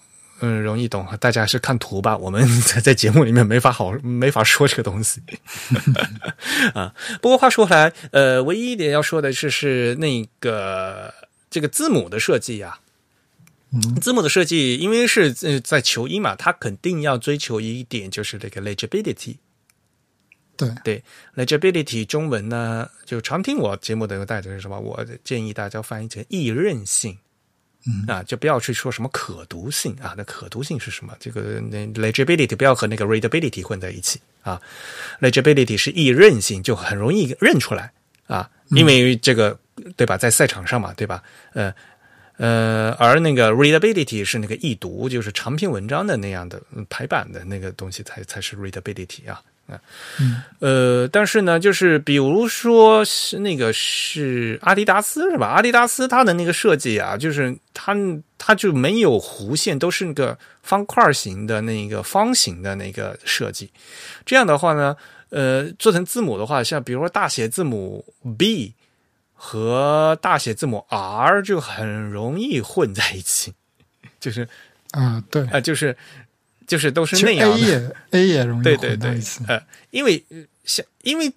[0.41, 2.15] 嗯容易懂，大家是看图吧。
[2.17, 5.23] 我们在在节目里面没法好没法说这个东西
[6.75, 6.95] 啊。
[7.23, 11.15] 不过话说回来，呃，唯一一点要说的是是那个
[11.49, 12.79] 这个字母的设计呀、
[13.73, 19.37] 嗯字母的设计，因为是呃在球衣嘛，它肯定要追求一点就是这个 legibility。
[20.57, 21.03] 对，对
[21.35, 24.79] legibility 中文呢，就常听我节目的大家是什么？
[24.79, 27.17] 我建议大家翻译成易认性。
[27.85, 31.17] 嗯啊，就不要去说什么可读性啊，那可读性是什么？
[31.19, 34.61] 这个那 legibility 不要和那个 readability 混在一起啊。
[35.21, 37.93] legibility 是易认性，就很容易认出来
[38.29, 39.59] 啊，因为这个
[39.97, 41.25] 对吧，在赛场上嘛，对吧？
[41.55, 41.75] 呃
[42.37, 49.41] 呃，而那个 readability 是那个易读，就是长篇文章的那样的嗯排版的那个东西才才是 readability 啊。
[50.19, 55.47] 嗯呃，但是呢，就是比如说是那个是阿迪达斯是吧？
[55.47, 57.97] 阿迪达斯它的那个设计啊，就是它
[58.37, 63.71] 它就没有弧线，都是那个方块形的那个方形的那个设计。
[64.27, 64.95] 这样的话呢，
[65.31, 68.05] 呃，做成字母的话，像比如说大写字母
[68.37, 68.75] B
[69.45, 73.53] 和大写字母 R 就很容易混在一起，
[74.21, 74.49] 就是
[74.93, 75.97] 啊、对啊、，就是
[76.65, 77.61] 就是都是那样 A。
[77.61, 79.21] 也 A 也容易对对对。
[79.49, 81.33] 呃，因为呃像因为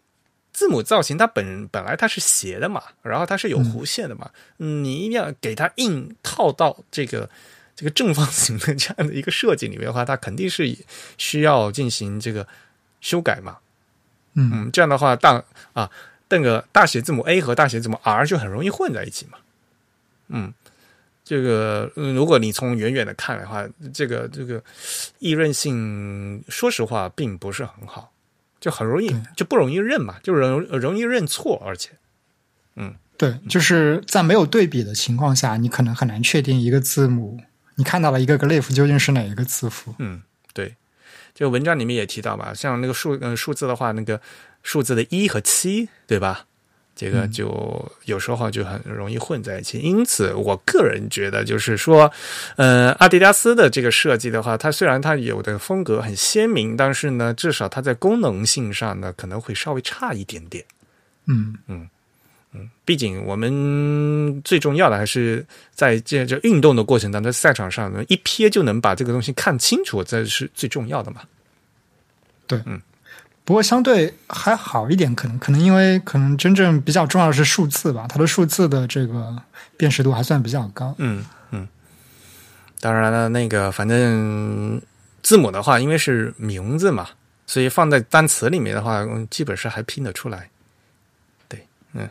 [0.54, 7.28] 字母造型它本本来它是斜的嘛，然后它是有弧线的嘛，嗯，你一定要给它硬套到这个
[7.76, 10.78] 这个正方形的这样的一个设计里面的话，它肯定是
[11.18, 12.48] 需要进行这个
[13.02, 13.58] 修改嘛，
[14.36, 15.90] 嗯嗯，这样的话大啊，
[16.30, 19.38] 那个大写字母 A 和大写字母 R 就很容易混在一起嘛，
[20.30, 20.54] 嗯。
[21.28, 24.64] 这个，嗯如果你从远远的看的话，这个这个
[25.18, 28.12] 易认性，说实话并不是很好，
[28.60, 31.94] 就很容易就不容易认嘛，就容容易认错，而且，
[32.76, 37.40] 嗯对，就是在没有对比的情况下，你可能很难确定一个字母，
[37.74, 39.96] 你看到了一个 glyph 究竟是哪一个字符。
[39.98, 40.22] 嗯，
[40.54, 40.76] 对，
[41.34, 44.22] 就文章里面也提到吧，像那个数呃数字的话，那个
[44.66, 46.46] 数字的一和七，对吧？
[46.98, 49.80] 这个就有时候就很容易混在一起。
[49.80, 52.10] 因此，我个人觉得就是说，
[52.56, 60.64] 呃，阿迪达斯的这个设计的话，它虽然它有的风格很鲜明，但是呢，至少它在功能性上呢可能会稍微差一点点。
[61.26, 61.86] 嗯嗯
[62.54, 71.24] 嗯，毕竟我们最重要的还是在这这运动的过程当中，在赛场上呢一瞥就能把这个东西看清楚，这是最重要的嘛。
[72.48, 72.82] 对，嗯。
[73.46, 79.36] 不过相对还好一点，可能可能因为可能真正比较重要的是数字吧，它的数字的这个
[79.78, 80.96] 辨识度还算比较高。
[80.98, 81.68] 嗯嗯，
[82.80, 84.82] 当然了，那个反正
[85.22, 87.08] 字母的话，因为是名字嘛，
[87.46, 90.50] 所以放在单词里面的话，基本上还拼得出来。
[91.48, 92.10] 对，嗯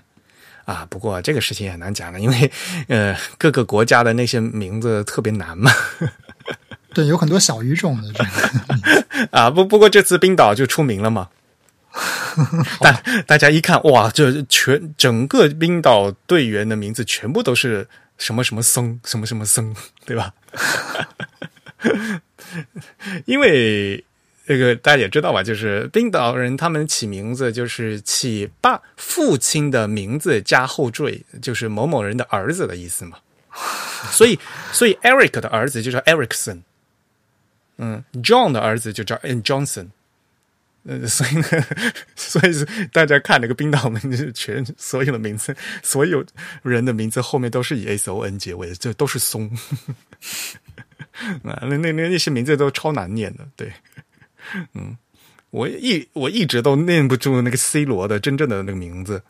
[0.66, 2.52] 啊，不过这个事情也难讲了，因为
[2.86, 5.72] 呃各个国家的那些名字特别难嘛。
[6.94, 11.28] 对，有很多小语种的这个 啊，不不过这次冰岛就出名了嘛，
[12.80, 19.74] 大大家一看哇，这全整个冰岛队员的名字全部都是什么什么僧，什么什么僧，
[20.06, 20.32] 对吧？
[23.26, 24.04] 因为
[24.46, 33.18] 这个大家也知道吧，就是冰岛人他们起名字就是起爸父亲的名字加后缀，就是某某人的儿子的意思嘛。
[34.10, 34.38] 所以，
[34.72, 36.60] 所以 Eric 的儿子就叫 Ericson。
[37.78, 39.88] 嗯，John 的儿子就叫 N Johnson，
[40.84, 41.44] 呃，所以呢，
[42.14, 46.24] 所以大家看那个冰岛名字，全所有的名字，所有
[46.62, 49.50] 人的名字后面都是以 S O N 结尾的，这都是松，
[51.42, 53.72] 那那那那些名字都超难念的，对，
[54.74, 54.96] 嗯，
[55.50, 59.22] 我一我一直都念不住那个 C 罗的真正的那个名字。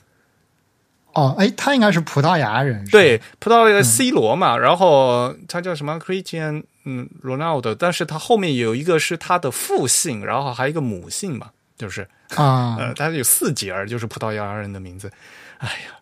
[1.15, 6.65] 哦，哎，他应该是葡萄牙人，对，葡萄牙 C 罗嘛，然后他叫什么 Christian。
[6.87, 11.49] 嗯，Ronaldo，但是他后面有一个是他的父姓，然后还有一个母姓嘛，
[11.79, 15.11] 就是啊， 呃，他有四节儿，就是葡萄牙人的名字。
[15.57, 15.97] 哎呀，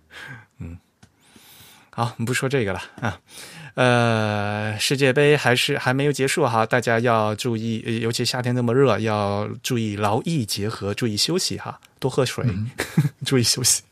[0.60, 0.78] 嗯，
[1.90, 3.18] 好，我们不说这个了啊。
[3.74, 12.46] 呃，世界杯还是还没有结束哈，大家要注意，尤其夏天那么热，要注意劳逸结合，注意休息哈，多喝水，
[13.26, 13.82] 注意休息。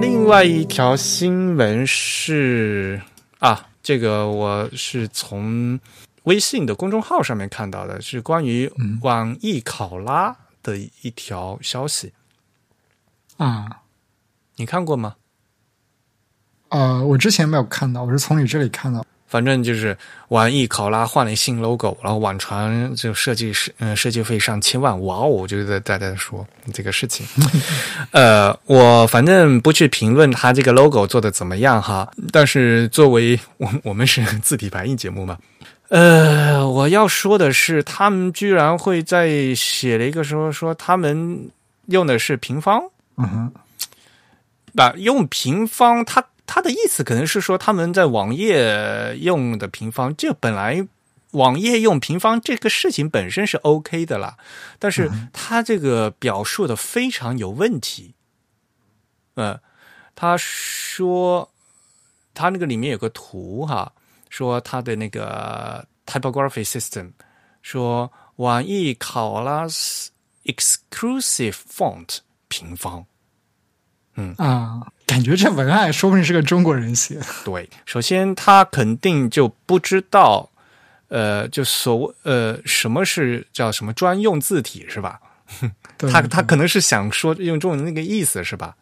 [0.00, 3.02] 另外一条新闻是
[3.38, 3.66] 啊。
[3.80, 5.80] 这个我是从
[6.24, 8.70] 微信的公众号上面看到的，是关于
[9.00, 12.12] 网易考拉的一条消息。
[13.38, 13.84] 啊，
[14.56, 15.16] 你看过吗？
[16.68, 19.02] 呃，我之前没有看到，我是从你这里看到。
[19.28, 19.96] 反正就是
[20.28, 25.26] 网易考拉换了新 logo，然后网传就设计师嗯设计费上千万，哇哦！
[25.26, 27.26] 我就在大家说这个事情。
[28.10, 35.36] 呃，我反正不去评论他这个 logo 做的怎么样哈，但是作为我我们是字体排印节目嘛，
[35.88, 41.50] 呃，我要说的是，他们居然会在写了一个说说他们
[41.86, 42.82] 用的是平方，
[43.18, 43.52] 嗯哼，
[44.74, 46.24] 把用平方他。
[46.48, 50.88] 他的意思可能是说，他们在网页用的平方，这本来
[51.32, 54.38] 网页用平方这个事情本身是 OK 的啦，
[54.78, 58.14] 但是他这个表述的非常有问题。
[59.34, 59.60] 嗯，
[60.16, 61.50] 他说
[62.32, 63.92] 他那个里面有个图哈，
[64.30, 67.12] 说他的那个 typography system，
[67.60, 69.66] 说网易考拉
[70.44, 73.04] exclusive font 平方。
[74.18, 77.20] 嗯啊，感觉这文案说不定是个中国人写。
[77.44, 80.50] 对，首先他肯定就不知道，
[81.06, 85.20] 呃，就所谓呃，什么是叫什么专用字体是吧？
[85.96, 88.74] 他他可能是想说用中文那个意思是吧？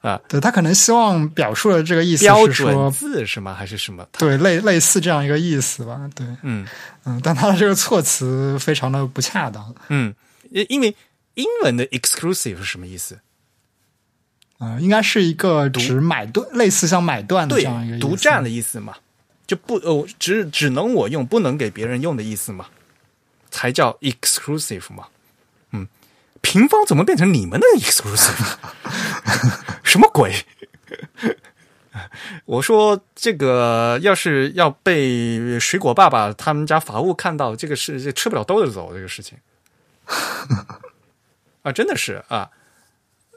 [0.00, 3.54] 啊，对他可能希望表述的这个意思标准字是吗？
[3.54, 4.06] 还是什么？
[4.18, 6.08] 对，类类似这样一个意思吧。
[6.16, 6.66] 对，嗯
[7.04, 9.74] 嗯，但他的这个措辞非常的不恰当。
[9.90, 10.14] 嗯，
[10.50, 10.96] 因因为
[11.34, 13.18] 英文的 exclusive 是什么意思？
[14.60, 18.94] 啊，应该是一个只买断，类似像买断的这样一个独占的意思嘛？
[19.46, 22.66] 就不呃，只只能我用，不能给别人用的意思嘛？
[23.50, 25.06] 才叫 exclusive 嘛？
[25.72, 25.88] 嗯，
[26.42, 28.56] 平方怎么变成你们的 exclusive？
[29.82, 30.44] 什么鬼？
[32.44, 39.38] 我说这个要是要被水果爸爸他们家法务看到，这个是吃不了兜着走这个事情
[41.64, 42.50] 啊，真的是啊。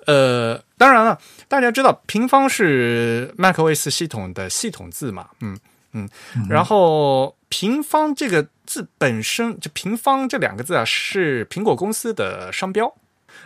[0.05, 5.29] 呃，当然了，大家知道平方是 macOS 系统的系统字嘛？
[5.39, 5.57] 嗯
[5.91, 6.09] 嗯，
[6.49, 12.93] 然后平方这个字本身就平方这两个字啊，是苹果公司的商标。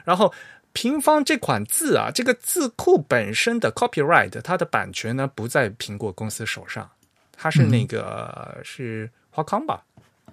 [0.06, 0.34] 然后
[0.74, 6.90] 平方这款字啊，这个字库本身的 copyright 它的版权呢不在苹果公司手上，
[7.36, 9.84] 它是那个是华康吧？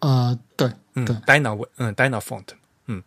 [0.00, 2.46] 呃，对，嗯对，Dyna 嗯 Dyna Font，
[2.86, 3.02] 嗯。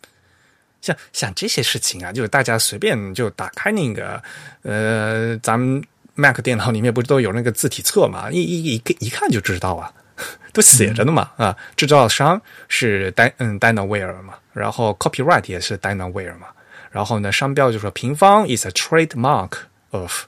[0.87, 4.21] 像像这些事情啊，就是大家随便就打开那个
[4.63, 5.83] 呃，咱们
[6.15, 8.31] Mac 电脑里面不是都有那个字体册嘛？
[8.31, 9.91] 一一一一看就知道啊，
[10.53, 16.47] 都写着的嘛啊，制造商是 d 嗯 Dynaware 嘛，然后 Copyright 也是 Dynaware 嘛，
[16.89, 19.51] 然后呢，商标就说平方 is a trademark
[19.91, 20.23] of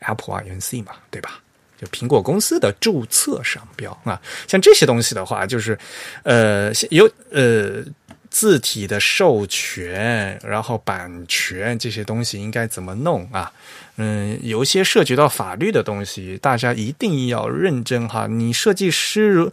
[0.00, 1.40] Apple Inc 嘛，对吧？
[1.80, 5.78] 就苹果公司的注册商标啊，像这些东西的话，就是
[6.24, 7.82] 呃有呃
[8.30, 13.52] 字体的授权，然后版权这些东西应该怎么弄啊？
[13.96, 18.26] 嗯，有一些涉及到法律的东西，大家一定要认真哈。
[18.26, 19.50] 你设计师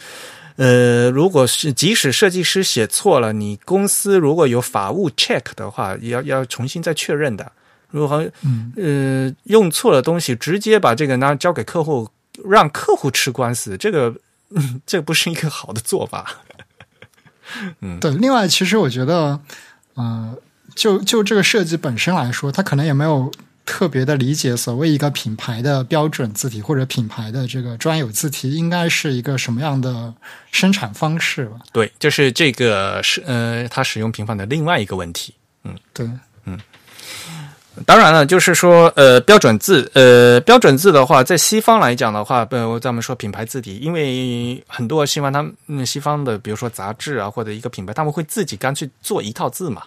[0.55, 7.51] 呃，如果是即使设计师写错了，你公司如果有法务 check 的话，要要重新再确认的。
[7.89, 8.25] 如果
[8.75, 12.09] 呃用错了东西，直接把这个拿交给客户。
[12.47, 14.13] 让客户吃官司，这个
[14.85, 16.35] 这不是一个好的做法。
[17.81, 18.11] 嗯，对。
[18.11, 19.39] 另外，其实我觉得，
[19.95, 20.35] 呃，
[20.75, 23.31] 就就这个设计本身来说，他可能也没有
[23.65, 30.13] 特别的理解所谓一个品牌的标准字体或者品牌的这个专有字体应该是一个什么样的
[30.51, 31.57] 生产方式吧？
[31.73, 35.33] 对，就是这个是呃，它使用频繁的另外一个问题。
[35.63, 36.09] 嗯，对。
[37.85, 49.83] 当然了，就是说，呃，标准字，呃，标准字的话，在西方来讲的话，呃，咱们说品牌字体，因为很多西方他们嗯西方的，比如说杂志啊，或者一个品牌，他们会自己干脆做一套字嘛，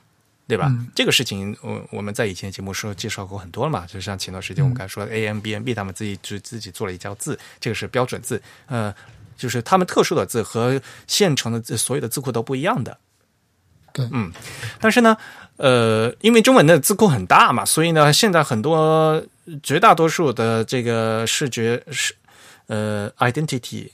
[0.47, 0.73] 对吧？
[0.95, 8.95] 这个事情，我我们在以前节目说介绍过很多了嘛，就像前段时间我们刚才说 A M B N B 他们自己就自己做了一套字，这个是标准字，呃，
[9.37, 12.97] 就是他们特殊的字和现成的字，所有的字库都不一样的。
[14.01, 14.33] 对，嗯，
[14.81, 15.17] 但是呢。
[15.63, 19.23] 呃，因为中文的字库很大嘛，所以呢，现在很多
[19.63, 22.15] 绝大多数的这个视觉是
[22.67, 23.91] 呃 identity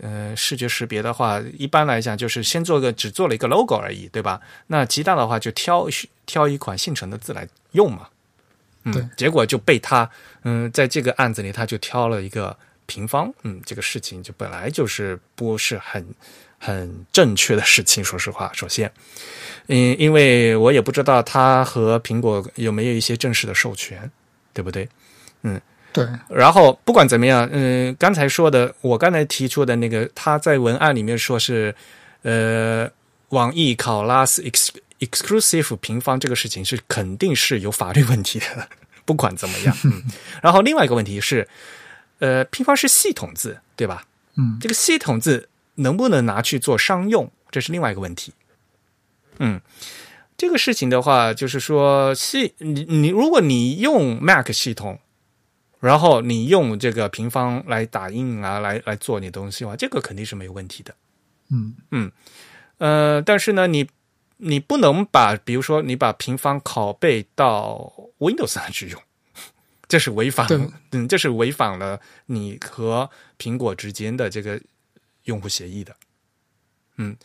[0.00, 4.40] 呃视觉识别的话，一般来讲就是先做个只做了一个 logo 而已，对吧？
[4.68, 5.88] 那极大的话就挑
[6.26, 8.06] 挑一款现成的字来用嘛。
[8.84, 10.08] 嗯，结果就被他
[10.44, 16.06] 嗯在这个案子里他就挑了一个平方，嗯，这个事情就本来就是不是很
[16.60, 18.92] 很正确的事情， 说实话，首先。
[19.72, 24.10] 嗯，因为我也不知道他和苹果有没有一些正式的授权，
[24.52, 24.88] 对不对？
[25.42, 25.60] 嗯，
[25.92, 26.06] 对。
[26.28, 31.72] 然后不管怎么样，嗯，刚才说的，我刚才提出的那个，他在文案里面说是，
[32.22, 32.90] 呃，
[33.28, 38.68] 网易考拉斯 ex exclusive 平方这个事情是肯定是有法律问题的，
[39.06, 39.76] 不管怎么样。
[39.84, 40.02] 嗯。
[40.42, 41.46] 然后另外一个问题是，
[42.18, 44.04] 呃，平方是系统字，对吧？
[44.36, 44.58] 嗯。
[44.60, 45.48] 这个系统字
[45.80, 48.32] 能不能拿去做商用，这是另外一个问题。
[49.38, 49.60] 嗯，
[50.36, 54.98] 这个事情的话，就是说，系你你，如果你用 Mac 系统，
[55.80, 60.94] 然后你用这个平方来打印啊，来来做你东西的话，这个肯定是没有问题的。
[61.50, 62.12] 嗯嗯，
[62.78, 63.88] 呃，但是呢，你
[64.36, 69.02] 你不能把，比如说，你把平方拷贝到 Windows 上去用，
[69.88, 70.46] 这是违反，
[70.92, 73.08] 嗯，这是违反了你和
[73.38, 74.60] 苹果之间的这个
[75.24, 75.96] 用户协议的。
[76.96, 77.16] 嗯，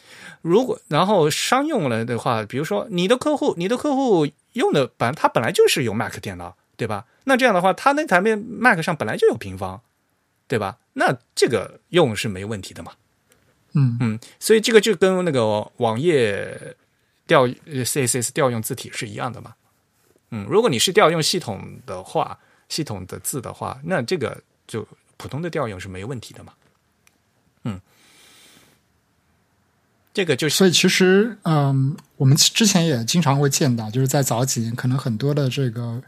[0.41, 7.05] 如果然后商用了的话，比如说你的客户，你的客户用的本他本来就是有 Mac 电脑，对吧？
[7.25, 9.81] 那这样的话，他那台面 Mac 上本来就有平方，
[10.47, 10.77] 对吧？
[10.93, 12.93] 那这个用是没问题的嘛。
[13.73, 16.77] 嗯嗯，所以这个就跟那个网页
[17.27, 19.55] 调 CSS 调用字体是一样的嘛。
[20.31, 22.39] 嗯，如果你是调用系统的话，
[22.69, 24.87] 系统的字的话，那这个就
[25.17, 26.53] 普通的调用是没问题的嘛。
[27.65, 27.79] 嗯。
[30.13, 36.01] 这个就所以其实，嗯，我们之前也经常会见到，就是在早几年，可能很多的这个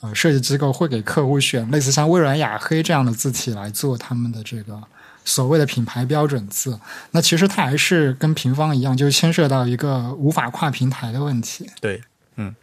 [0.00, 4.82] 呃设计机构会给客户选类似像微软雅黑这样的字体来做他们的这个
[5.24, 6.80] 所谓的品牌标准字。
[7.12, 11.70] 那其实它还是跟平方一样，就牵涉到一个无法跨平台的问题。
[11.80, 12.02] 对，
[12.34, 12.56] 嗯，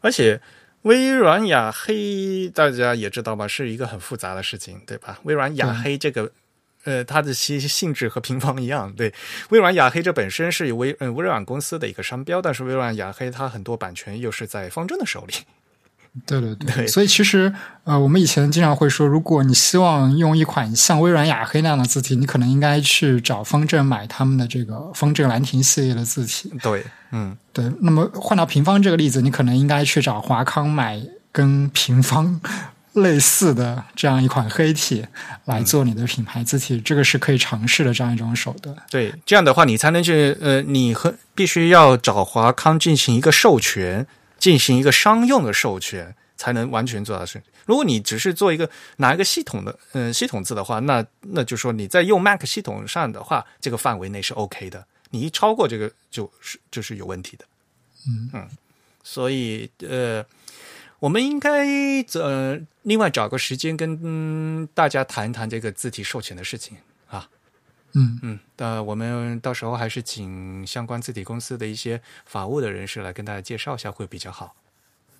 [0.00, 0.40] 而且
[0.82, 5.18] 微软雅黑大家也知道吧，是一个很复杂的事情，对吧？
[5.24, 6.30] 微软雅黑这个。
[6.88, 9.12] 呃，它的其性质和平方一样，对。
[9.50, 15.34] 微软雅黑这本身是微呃微软公司的一个商标，但是微软雅黑它很多版权又是在方正的手里。
[16.26, 17.52] 对对对，所以其实
[17.84, 26.50] 呃，我们以前经常会说，如果你希望用一款像微软雅黑那样的字体，你可能应该去找方正买他们的这个方正兰亭系列的字体。
[26.62, 26.82] 对，
[27.12, 27.70] 嗯，对。
[27.82, 32.40] 那么换到平方这个例子，你可能应该去找华康买跟平方。
[32.94, 35.06] 类似的这样一款黑体
[35.44, 38.74] 来做你的品牌字体，这个是可以尝试的这样一种手段。
[38.90, 44.06] 对，这样的话你才能去呃，你和必须要找华康进行一个授权，
[44.38, 47.42] 进行一个商用的授权，才能完全做到是。
[47.66, 54.86] 如果你只是做一个拿一个系统的嗯系统字的话，那那就说你在用 Mac 系统上的话，这个范围内是 OK 的。
[55.10, 57.44] 你一超过这个，就是就是有问题的。
[58.06, 58.48] 嗯嗯。
[59.04, 60.22] 所以呃，
[61.00, 61.64] 我们应该
[62.14, 66.76] 呃另外找个时间跟、嗯、大家谈一谈这个字体授权的事情
[67.08, 67.28] 啊。
[67.94, 74.54] 嗯嗯，呃，我们到时候还是请相关字体公司的一些法务的人士来跟大家介绍一下，会比较好。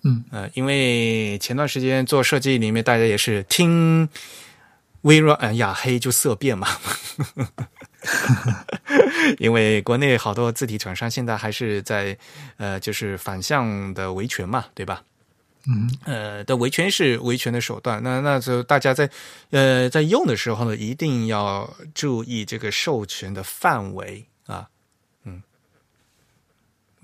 [0.03, 4.07] 嗯呃，因为前段时间做设计里面，大家也是听
[5.01, 6.67] 微软、呃、雅黑就色变嘛，
[9.39, 12.17] 因为国内好多字体厂商现在还是在
[12.57, 15.03] 呃，就是反向的维权嘛，对吧？
[15.67, 19.09] 嗯呃，的维权是维权的手段，那那就大家在
[19.51, 24.69] 呃在用的时候呢，一定要注意这个授权的范围啊，
[25.25, 25.43] 嗯，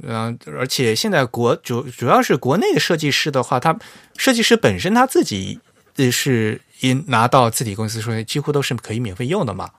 [0.02, 3.78] 嗯、而且现在国主主要是国内的设计师的话，他
[4.18, 5.60] 设计师本身他自己
[5.98, 9.70] 呃是一拿到字体公司说，几乎都是可以免费用的嘛。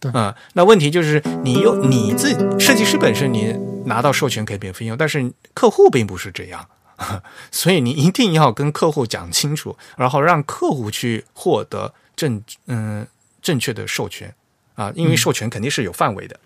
[0.00, 3.54] 对嗯，那问题就是你用你自设计师本身你
[3.86, 6.68] 拿到授权可以免费用，但是客户并不是这样。
[7.50, 13.06] 所以你一定要跟客户讲清楚，然后让客户去获得正嗯、
[13.40, 14.34] 正确的授权。
[14.76, 16.40] 啊，因为授权肯定是有范围的，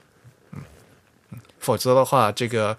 [0.52, 0.60] 嗯，
[1.32, 2.76] 嗯否则的话，这个，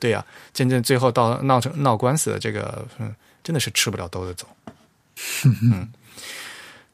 [0.00, 4.46] 对呀、真正最后到闹成闹官司的这个，嗯，真的是吃不了兜着走，
[5.44, 5.88] 嗯。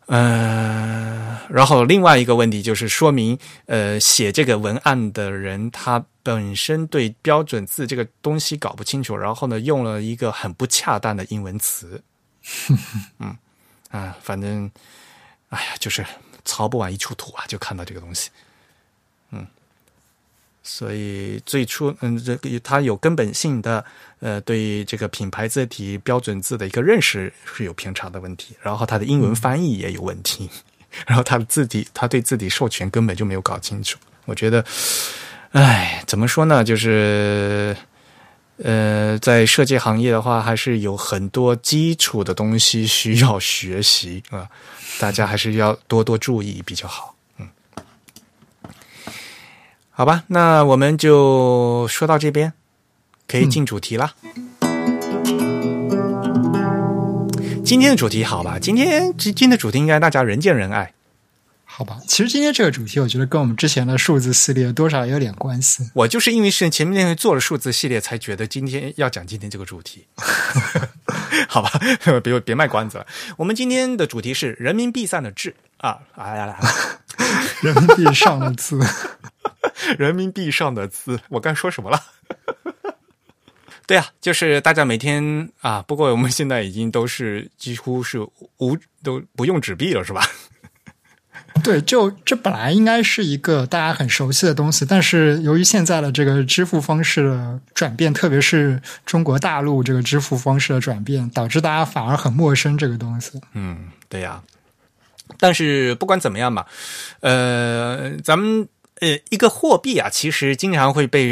[0.09, 12.03] 呃，然后另外一个问题就是说明，呃，写这个文案的人他本身对标准字这个东西搞不清楚，然后呢用了一个很不恰当的英文词，
[13.21, 13.37] 嗯
[13.91, 14.71] 啊，反正，
[15.51, 16.05] 哎呀，就是
[16.45, 18.48] 槽不完一出土啊，就看到这个东西，嗯，
[20.71, 23.83] 所以最初，嗯，这个它有根本性的，
[24.21, 30.51] 呃，对这个品牌字体标准字的一个认识是有偏差的问题，然后它的英文翻译也有问题，
[31.09, 33.99] 然后它的字体，它对字体授权根本就没有搞清楚。
[34.27, 34.63] 我觉得，
[35.53, 36.63] 哎，怎么说呢？
[36.63, 37.75] 就是，
[38.63, 44.47] 呃，在设计行业的话，还是有很多基础的东西需要学习啊、
[45.01, 47.15] 大家还是要多多注意比较好。
[49.99, 52.53] 嗯，好吧，那我们就说到这边，
[53.27, 54.15] 可以进主题啦。
[57.65, 58.61] 今天的主题好吧？
[58.61, 60.95] 今天今天的主题应该大家人见人爱。
[61.65, 61.99] 好吧。
[62.07, 65.91] 其实今天这个主题，我觉得跟我们之前的数字系列多少有点关系。
[65.95, 70.07] 我就是因为是前面做了数字系列，才觉得今天要讲今天这个主题。
[71.49, 71.73] 好吧，
[72.23, 73.07] 别别卖关子了。
[73.37, 76.57] 我们今天的主题是人民币上的智啊，哎呀呀，
[77.63, 78.81] 人民币上的字，
[79.99, 82.01] 人民币上的字，我刚说什么了？
[83.87, 88.21] 对啊，就是大家每天啊，不过我们现在已经都是几乎是
[88.59, 90.23] 无都不用纸币了，是吧？
[91.65, 103.41] 对，就这本来应该是一个大家很熟悉的东西，但是由于现在的这个支付方式的转变，特别是中国大陆这个支付方式的转变，导致大家反而很陌生这个东西。
[103.55, 104.41] 嗯，对呀、
[105.39, 106.65] 但是不管怎么样嘛，
[107.21, 108.67] 呃，咱们
[109.01, 111.27] 呃一个货币啊，其实经常会被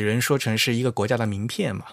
[0.00, 1.84] 人说成是一个国家的名片嘛，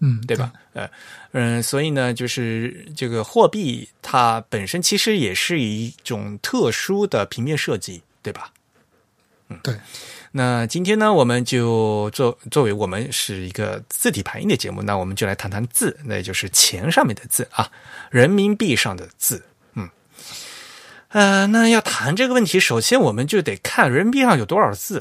[0.00, 0.52] 嗯，对吧？
[0.74, 0.90] 呃，
[1.32, 8.52] 嗯、所以呢，就是这个货币它本身其实也是一种特殊的平面设计，对吧？
[9.48, 9.74] 嗯对，
[10.30, 17.70] 那今天呢，我们就作作为我们是一个字体排印的节目，那我们就来谈谈字，那也就是钱上面的字啊，
[18.10, 19.42] 人民币上的字。
[21.12, 25.00] 嗯，呃，那要谈这个问题，首先我们就得看人民币上有多少字，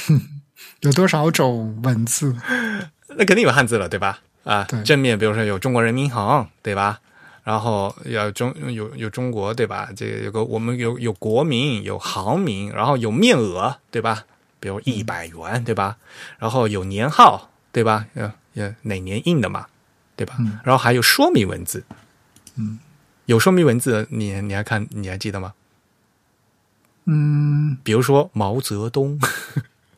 [0.82, 2.36] 有多少种文字？
[3.18, 4.20] 那肯定有汉字了，对吧？
[4.44, 7.00] 啊对，正面比如说有中国人民银行，对吧？
[7.44, 9.90] 然后要中有有中国，对吧？
[9.96, 14.24] 这个有个我们有有国民，有行名，然后有面额，对吧？
[14.60, 15.98] 比如一百元，对吧？
[16.38, 18.06] 然后有年号，对吧？
[18.16, 19.66] 呃，呃哪年印的嘛，
[20.16, 20.36] 对吧？
[20.40, 21.84] 嗯然后还有说明文字，
[22.58, 22.80] 嗯，
[23.26, 25.54] 有说明文字，你你还看你还记得吗？
[27.06, 29.20] 嗯比如说毛泽东，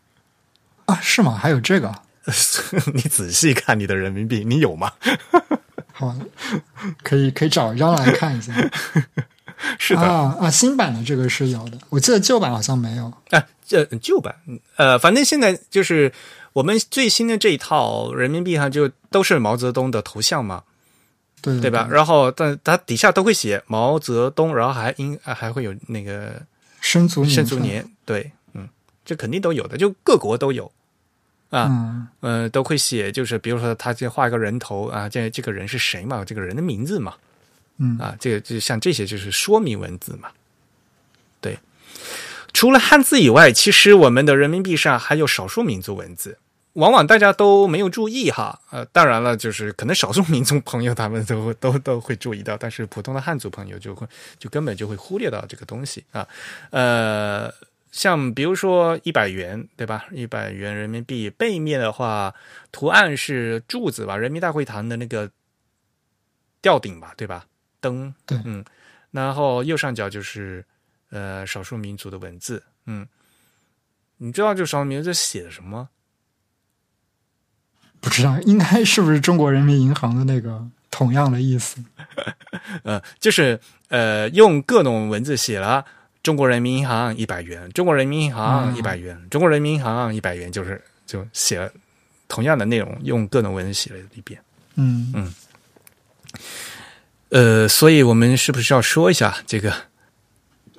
[0.86, 1.38] 啊，是吗？
[1.38, 1.93] 还有这个？
[2.93, 4.93] 你仔细看你的人民币，你有吗？
[5.91, 6.16] 好，
[7.04, 8.54] 可以可以找一张来看一下。
[9.78, 13.06] 是的，啊啊，新版的这个是有的，我记得旧版好像没有。
[13.30, 14.36] 啊，这旧版，
[14.78, 16.12] 呃，反正现在就是
[16.54, 20.64] 我们最新的这一套人民币上就都是毛泽东的头像嘛，
[21.41, 21.88] 对对吧？
[21.91, 26.41] 然后但它底下都会写毛泽东，然后还应啊还会有那个
[26.84, 28.68] 生卒年，生卒年，对，嗯，
[29.06, 30.70] 这肯定都有的，就各国都有。
[31.50, 32.08] 啊，嗯。
[32.20, 37.16] 呃，都会写，就是比如说他这画一个人头啊，这这个人是谁嘛，这个人的名字嘛，
[37.78, 37.98] 嗯。
[37.98, 40.30] 啊，这个就像这些就是说明文字嘛。
[41.40, 41.58] 对，
[42.52, 46.38] 除了汉字以外，其实我们的人民币上还有少数民族文字。
[46.74, 54.07] 往往大家都没有注意哈，呃，当然了，就是可能少数民族朋友他们都 都都会注意到，但是普通的汉族朋友就会
[54.39, 56.28] 就根本就会忽略到这个东西啊，
[56.71, 57.53] 呃，
[57.91, 60.05] 像比如说一百元对吧？
[60.11, 62.34] 一百元人民币背面的话，
[62.71, 64.17] 图案是柱子吧？
[64.17, 65.30] 人民大会堂的那个
[66.59, 67.45] 吊顶吧，对吧？
[67.80, 68.65] 灯，对嗯，
[69.11, 70.65] 然后右上角就是
[71.11, 73.07] 呃少数民族的文字，嗯，
[74.17, 75.88] 你知道这少数民族这写的什么？
[78.04, 81.78] 不知道应该是不是中国人民银行的那个同样的意思？
[82.84, 85.86] 呃，就是呃，用各种文字写了
[86.22, 91.72] 中国人民银行一百元，中国人民银行嗯一百元，中国人民银行一百元，就是就写了
[92.28, 94.38] 同样的内容，用各种文字写了一遍。
[94.76, 95.34] 嗯嗯
[97.30, 99.74] 呃，所以我们是不是要说一下这个？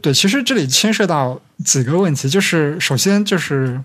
[0.02, 3.80] 对，其实这里牵涉到几个问题，就是首先就是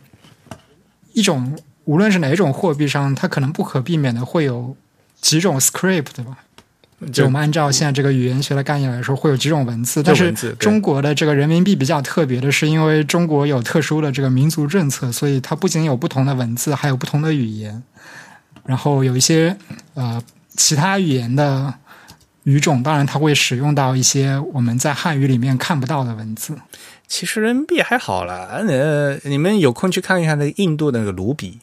[1.14, 4.76] 一种无论是哪种货币上，它可能不可避免的会有
[5.22, 6.38] 几种 script，对吧？
[7.00, 17.82] 就就我们按照现在这个语言学的概念来说，会有几种文字，但是中国的这个人民币比较特别的是，因为中国有特殊的这个民族政策，所以它不仅有不同的文字，还有不同的语言，
[18.66, 19.56] 然后有一些
[19.94, 20.22] 呃
[20.58, 21.74] 其他语言的
[22.44, 26.58] 语种，当然它会使用到一些我们在汉语里面看不到的文字。
[27.08, 31.60] 其实人民币还好了，呃，你们有空去看一下那个印度的那个卢比，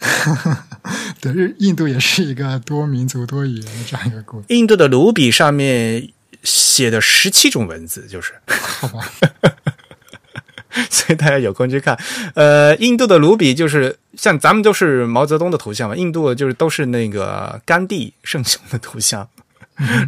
[1.20, 6.08] 对，日印度也是一个多民族多语言的这样一个国家，印度的卢比上面
[6.42, 8.32] 写的十七种文字，就是。
[8.48, 9.06] 好吧？
[10.88, 11.98] 所以大家有空去看，
[12.34, 19.28] 呃，印度的卢比就是像咱们都是毛泽东的头像嘛，印度就是都是那个甘地圣雄的头像，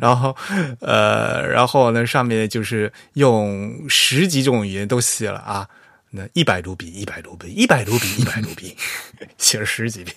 [0.01, 0.35] 然后
[0.81, 5.69] 呃，然后呢上面就是用十几种语言都写了啊，
[6.15, 8.77] 那一百卢比，一百卢比，一百卢比，一百卢比，
[9.39, 10.15] 写了十几遍，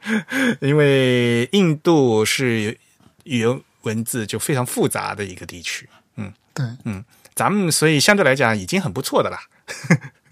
[0.60, 2.78] 因为印度是
[3.24, 7.02] 语言文字就非常复杂的一个地区，嗯对，嗯
[7.34, 9.40] 咱们所以相对来讲已经很不错的啦。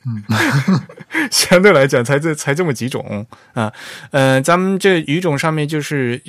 [1.30, 3.72] 相对来讲才这才这么几种啊，
[4.11, 6.20] 呃，咱们这语种上面就是，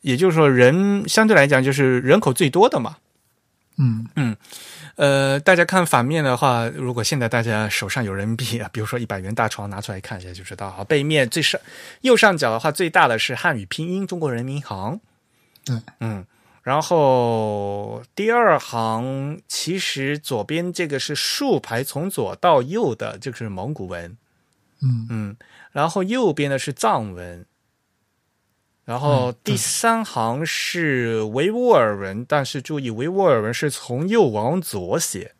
[0.00, 2.96] 也就是说人相对来讲就是人口最多的嘛。
[3.78, 4.36] 嗯嗯
[4.96, 10.84] 呃，大家看反面的话，如果现在大家手上有人民币啊，比如说一百元大钞拿出来看一下就知道啊。
[10.84, 11.60] 背面最上
[12.02, 15.00] 右上角的话，最大的是汉语拼音中国人民银行。
[15.64, 16.26] 对，嗯，
[16.62, 24.16] 然后第二行其实左边这个是竖排从左到右的，这个是蒙古文。
[24.82, 25.36] 嗯嗯，
[25.70, 27.46] 然后右边的是藏文，
[28.84, 35.34] 然后第三行是维吾尔文，但是注意维吾尔文是从右往左写，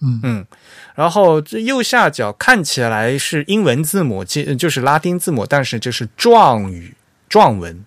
[0.00, 0.20] 嗯。
[0.22, 0.46] 嗯，
[0.94, 6.94] 然后这右下角看起来是英文字母，其就是拉丁字母，但是这是壮语
[7.28, 7.84] 壮文，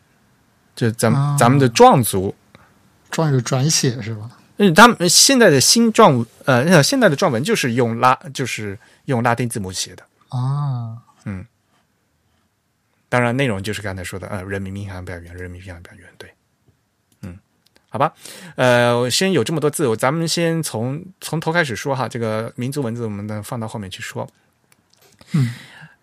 [0.76, 1.36] 就咱们、啊。
[1.40, 2.36] 咱们的壮族，
[3.10, 4.30] 壮语转写是吧？
[4.58, 10.04] 嗯，他们现在的新壮呃现在的壮文就是用拉就是用拉丁字母写的。
[10.30, 10.98] 啊，
[13.10, 16.34] 当然，内容就是刚才说的，呃，人民银行表员，人民银行表员，对，
[17.22, 17.38] 嗯，
[17.90, 18.14] 好吧，
[18.56, 24.28] 呃，先有这么多字，咱们先从从头开始说哈，这个民族文字我们呢放到后面去说。
[25.34, 25.54] 嗯，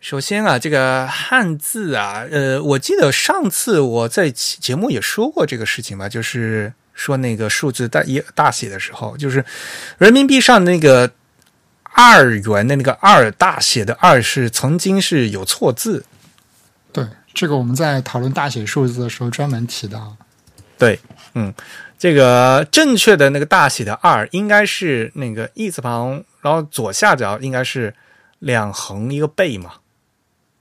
[0.00, 9.44] 首先啊，这个汉字啊，呃，我记得上次我在节目也说过这个事情吧，就是说那个数字大一大写的时候，就是
[9.98, 11.10] 人民币上那个
[11.82, 16.13] 二元的那个二大写的二是曾经是有错字，对，
[17.34, 20.16] 这个我们在讨论大写数字的时候专门提到。
[20.78, 20.98] 对，
[21.34, 21.52] 嗯，
[21.98, 27.94] 这个正确的那个大写的二应该是那个一字旁，然后左下角应该是
[28.40, 29.74] 两横一个贝嘛，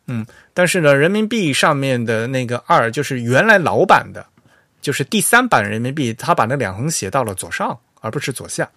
[0.07, 4.25] 嗯，但是呢，人民币上面的那个二就是原来老版的，
[4.81, 8.69] 就是第三版人民币，他把那两横写到了左上，而不是左下，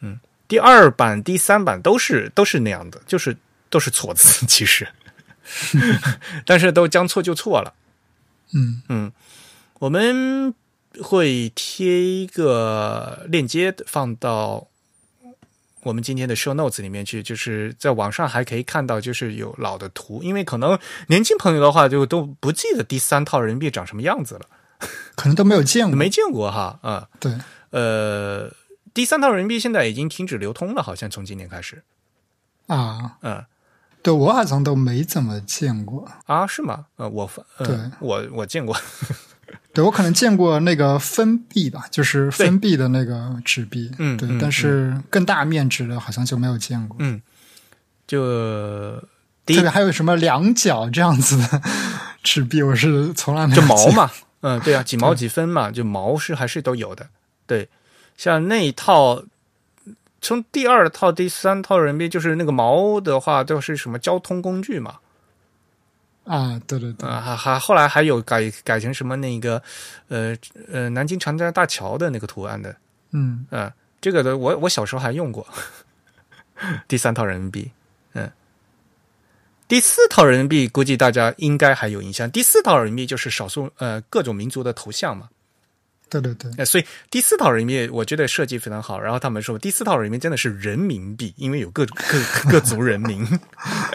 [0.00, 0.18] 嗯，
[0.48, 3.34] 第二版、第三版都是都是那样的，就是
[3.70, 4.86] 都是错字，其实，
[6.46, 7.74] 但是都将错就错了。
[8.52, 8.82] 嗯。
[8.88, 9.12] 嗯，
[9.80, 10.54] 我们
[11.02, 14.68] 会贴一个链接放到
[15.82, 20.78] 我们今天的 show notes 里面去，就是在网上还可以看到，就是有老的图，因为可能
[21.08, 24.46] 年轻朋友的话就都不记得第三套人民币长什么样子了，
[25.16, 25.96] 可能都没有见过。
[25.96, 27.32] 没见过哈啊、对，
[27.70, 28.50] 呃，
[28.94, 31.82] 第三套人民币现在已经停止流通了，好像从今年开始，
[32.68, 33.44] 啊，嗯。
[34.04, 36.06] 对我好像都没怎么见过。
[36.26, 36.84] 啊，是吗？
[36.96, 38.76] 呃，我呃对我我见过，
[39.72, 46.96] 对我可能见过那个分币吧，就是分币的那个纸币，对，嗯对但是更大面值的好像就没有见过。
[47.00, 47.20] 嗯，
[48.06, 48.20] 就
[49.46, 51.62] 特别还有什么两角这样子的
[52.22, 54.10] 纸币，我是从来没有就毛嘛，
[54.42, 57.08] 嗯，对啊，几毛几分嘛，就毛是还是都有的。
[57.46, 57.68] 对，
[58.16, 59.22] 像那一套，
[60.24, 64.96] 从第二套、第三套人民币，就是那个毛的话，都是什么交通工具嘛，
[66.24, 69.62] 啊，对对对，啊，还还后来还有改改成什么那个，
[70.08, 70.34] 呃
[70.72, 72.74] 呃，南京长江大桥的那个图案的，
[73.12, 73.46] 嗯。
[73.50, 73.70] 嗯、
[74.00, 75.46] 这个的我我小时候还用过，
[76.88, 77.70] 第三套人民币，
[78.14, 78.30] 嗯，
[79.68, 85.28] 第四套人民币估计大家应该还有印象，第四套人民币就是少数呃各种民族的头像嘛，
[86.10, 93.26] 对对对，所以第四套人民币我觉得设计非常好，然后他们说第四套人民币真的是人民币，因为有各各各族人民，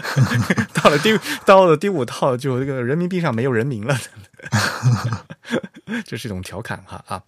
[0.74, 3.98] 到了第到了第五套就这个人民币上没有人民了。
[6.06, 7.22] 这是一种调侃哈啊，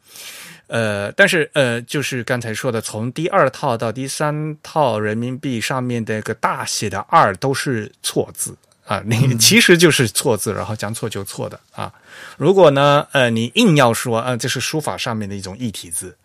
[0.68, 8.56] 呃，但是呃，就是刚才说的，从第二套到第三套人民币上面的一个大写的二都是错字
[8.92, 11.94] 啊，你其实就是错字，然后将错就错的啊。
[12.36, 16.18] 如果呢，呃，你硬要说，呃，这是书法上面的一种异体字，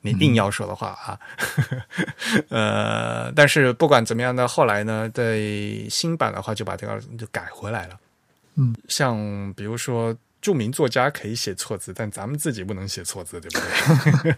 [0.00, 1.18] 你硬要说的话啊，
[2.50, 5.40] 呃，但是不管怎么样呢，后来呢，在
[5.90, 7.98] 新版的话就把这个就改回来了。
[8.54, 13.58] 嗯，像比如说著名作家可以写错字，但咱们自己不能写错字，对不
[14.22, 14.36] 对？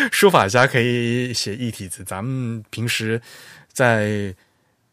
[0.10, 3.20] 书法家可以写异体字，咱们平时
[3.74, 4.34] 在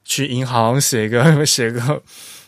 [0.06, 2.02] 去银行写个 写个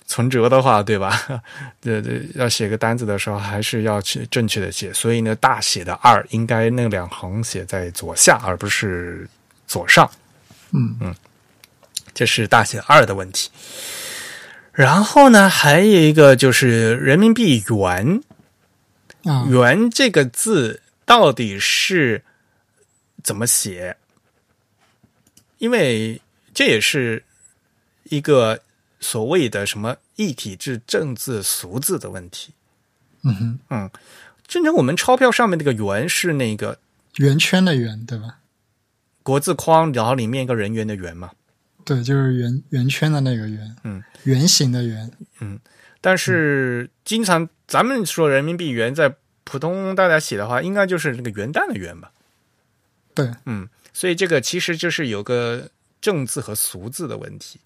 [0.06, 1.42] 存折的话，对吧？
[1.82, 4.94] 对对，要写个单子的时候，还是要去正确的写。
[4.94, 9.28] 所以呢，大写的二应该那两横写在左下，而不是
[9.68, 10.10] 左上。
[10.72, 11.16] 嗯嗯
[12.14, 13.50] 这是大写二的问题。
[14.72, 18.22] 然后呢，还有一个就是人民币元，
[19.24, 22.24] 啊，元这个字到底是
[23.24, 23.98] 怎么写？
[25.58, 26.22] 因为
[26.54, 27.24] 这也是
[28.10, 28.60] 一个
[29.00, 32.54] 所谓的什么一体制、正字、俗字的问题。
[33.24, 33.90] 嗯哼，
[34.48, 36.78] 真正我们钞票上面那个圆是那个
[37.18, 38.40] 圆圈的圆对吧？
[39.24, 41.32] 国字框，然后里面一个人圆的圆嘛。
[41.84, 45.60] 对，就是圆圆圈的那个圆，嗯，圆形的圆，嗯
[46.00, 52.12] 但是经常咱们说人民币元，在普通大家写的话，应该就是那个元旦的元吧。
[53.14, 57.60] 对，嗯，所以这个其实就是有个正字和俗字的问题。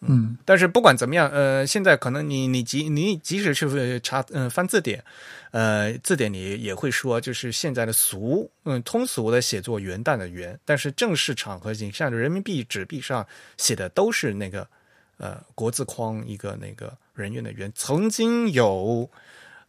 [0.00, 5.02] 嗯但是不管怎么样，呃，现在可能你你即你即使是查呃翻字典，
[5.50, 13.26] 呃，字典里也会说，就是现在的俗，嗯，通俗的写作元旦的元，但是正式场合你像人民币纸币上
[13.56, 14.68] 写的都是那个
[15.16, 17.70] 呃国字框一个那个人员的员。
[17.74, 19.10] 曾经有，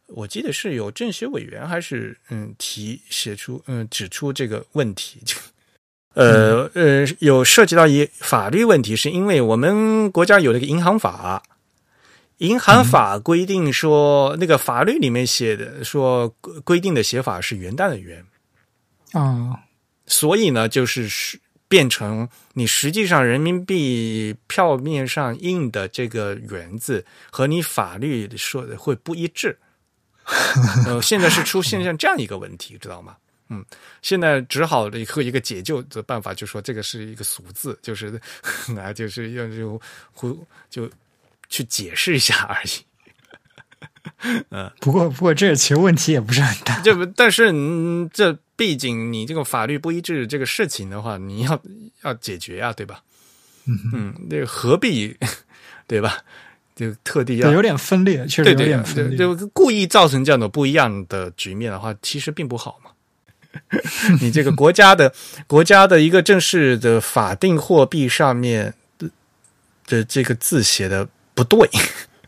[0.06, 5.36] 我记得是有政协委员还是嗯提写出嗯指出这个问题就，
[6.20, 11.42] 呃呃有涉及到一法律问题，是因为我们国家有那个银行法。
[12.38, 18.24] 银行法规定说，那个法律里面写的说规规定的写法是元旦的元，
[19.12, 19.60] 啊，
[20.08, 29.60] 所以呢，就是是变成你实际上人民币票面上印的这个“元”字和你法律说的会不一致。
[30.88, 33.18] 呃，现在是出现像这样一个问题，知道吗？
[33.50, 33.66] 嗯，
[34.02, 38.20] 现在只好的一个一个解救的办法，就说这个是一个俗字，就是
[38.78, 39.82] 啊，就是要就
[40.12, 40.90] 胡就
[41.50, 42.70] 去解释一下而已。
[44.80, 51.62] 不过不过这个其实问题也不是很大，这不，但是嗯，这毕竟你这个法律不一致这个事情的话，你要
[52.04, 53.02] 要解决呀、对吧？
[53.94, 55.16] 嗯，这个何必
[55.88, 56.18] 对吧？
[56.76, 59.18] 就特地要，有点分裂，确实有对对对点分裂。
[59.18, 62.92] 就故意造成这样的不一样的局面的话，其实并不好嘛。
[64.22, 65.14] 你这个国家的
[65.48, 69.10] 国家的一个正式的法定货币上面的
[69.88, 71.70] 的这个字写的不对，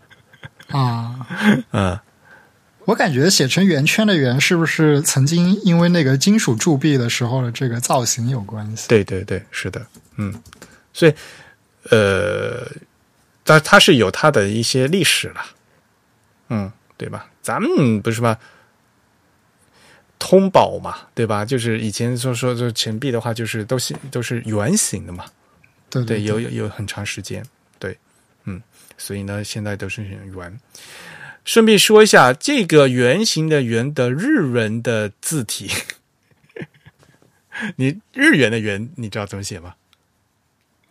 [0.70, 1.28] 啊，
[1.72, 2.00] 嗯，
[2.86, 8.88] 我感觉写成圆圈的圆是不是曾经因为那个金属铸币的时候的这个造型有关系？
[8.88, 9.86] 对对对，是的，
[10.18, 10.34] 嗯，
[10.94, 11.14] 所以
[11.90, 12.66] 呃，
[13.46, 15.46] 它它是有它的一些历史了，
[16.50, 17.28] 嗯，对吧？
[17.42, 18.38] 咱们不是吗？
[20.24, 21.44] 通宝嘛，对吧？
[21.44, 25.26] 就是以前说说这钱币的话，就是都是都是圆形的嘛，
[25.90, 27.44] 对对，有有有很长时间，
[27.80, 27.98] 对，
[28.44, 28.62] 嗯，
[29.00, 30.60] 所以呢，现在都是圆。
[31.44, 35.72] 顺便说一下，这个圆形的“圆”的日文的字体，
[37.78, 39.74] 你日元的“元”你知道怎么写吗？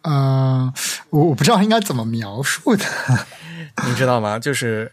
[0.03, 0.75] 呃，
[1.11, 2.85] 我我不知道应该怎么描述的，
[3.87, 4.41] 你知道吗？
[4.41, 4.91] 就是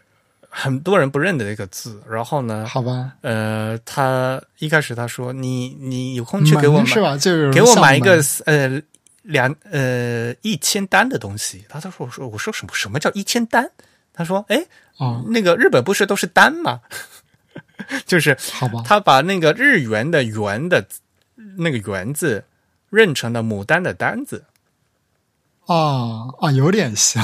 [0.48, 3.12] 很多人不认得这个字，然后呢，好吧？
[3.20, 7.16] 呃，他一开始他说你你有空去给我买是吧？
[7.16, 8.80] 就是给我买一个呃
[9.22, 11.64] 两呃一千单的东西。
[11.68, 13.70] 他他说我说我说什么什么叫一千单？
[14.12, 14.64] 他说哎
[14.96, 16.80] 哦，那个日本不是都是单吗？
[18.04, 20.84] 就是好吧，他把那个日元的元的
[21.56, 22.42] 那个元字
[22.90, 24.44] 认成了牡丹的丹字。
[25.68, 27.22] 啊啊，有点像。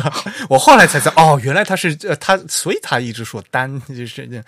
[0.50, 4.44] 我后来才知道，哦，原来他是呃他，所以他一直说单，就是这，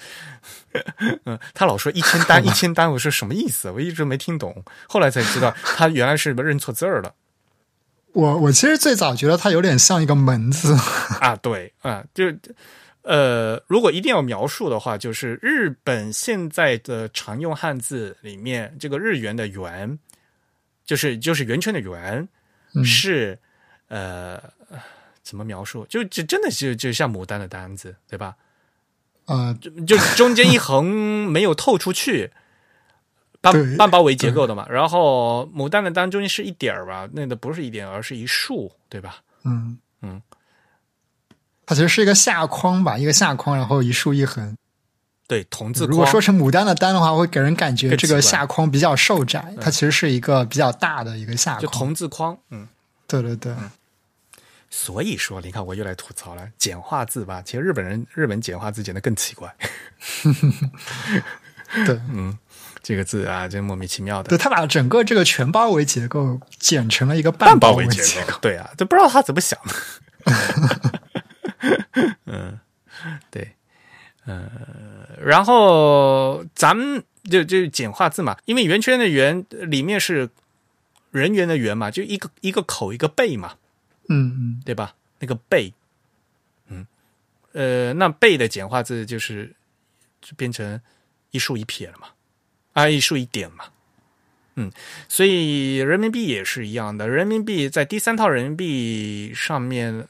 [1.25, 3.71] 嗯，他老说一千单 一千单，我说什么意思？
[3.71, 7.15] 我一直没听懂，后来才知道他原来是认错字儿了。
[8.13, 10.77] 我我其实最早觉得他有点像一个门字
[11.21, 12.25] 啊，对啊，就
[13.03, 19.99] 呃，如果一定要描述的话，就是日本现在的常用汉字里面，这个日元的元，
[20.85, 22.29] 就是就是圆圈的圆。
[22.85, 23.39] 是，
[23.89, 24.43] 呃，
[25.23, 25.87] 怎么描述？
[25.87, 28.37] 就就真的就就像牡丹的单子，对吧？
[29.27, 32.31] 啊，就就中间一横没有透出去，
[33.41, 34.67] 半半包围结构的嘛。
[34.71, 37.09] 然后牡丹的单中间是一点儿吧？
[37.13, 39.19] 那个不是一点，而是一竖，对吧？
[39.45, 40.23] 嗯嗯，
[41.67, 44.57] 它其实是一个下框吧，一个下框，然后一竖一横。
[45.29, 45.85] 对，同字。
[45.87, 52.37] 如果说成牡丹的丹的话，会给人感觉这个下框比较瘦窄，它其实是一个比较大的一个下框，就同字框。
[52.51, 52.67] 嗯，
[53.07, 53.55] 对对对。
[54.71, 57.43] 所以说，你看我又来吐槽了，简化字吧。
[57.45, 59.55] 其实日本人日本简化字简的更奇怪。
[61.85, 62.39] 对，嗯，
[62.83, 64.31] 这个字啊，真莫名其妙的。
[64.31, 68.39] 对他把整个这个全包围结构剪成了一个半包围结构。
[68.41, 69.75] 对啊，都不知道他怎么想的。
[72.25, 72.59] 嗯，
[73.31, 73.55] 对。
[74.29, 80.29] 呃，然后咱们就就简化字嘛，因为圆圈的圆里面是
[81.11, 83.57] 人员的圆嘛，就一个一个口一个背嘛，
[84.11, 84.95] 嗯嗯，对吧？
[85.21, 85.73] 那个背，
[86.69, 86.87] 嗯，
[87.53, 89.55] 呃，那背的简化字就是
[90.21, 90.79] 就变成
[91.31, 92.09] 一竖一撇了嘛，
[92.75, 93.65] 啊，一竖一点嘛，
[94.57, 94.71] 嗯，
[95.09, 100.07] 所以人民币也是一样的，人民币在第三套人民币上面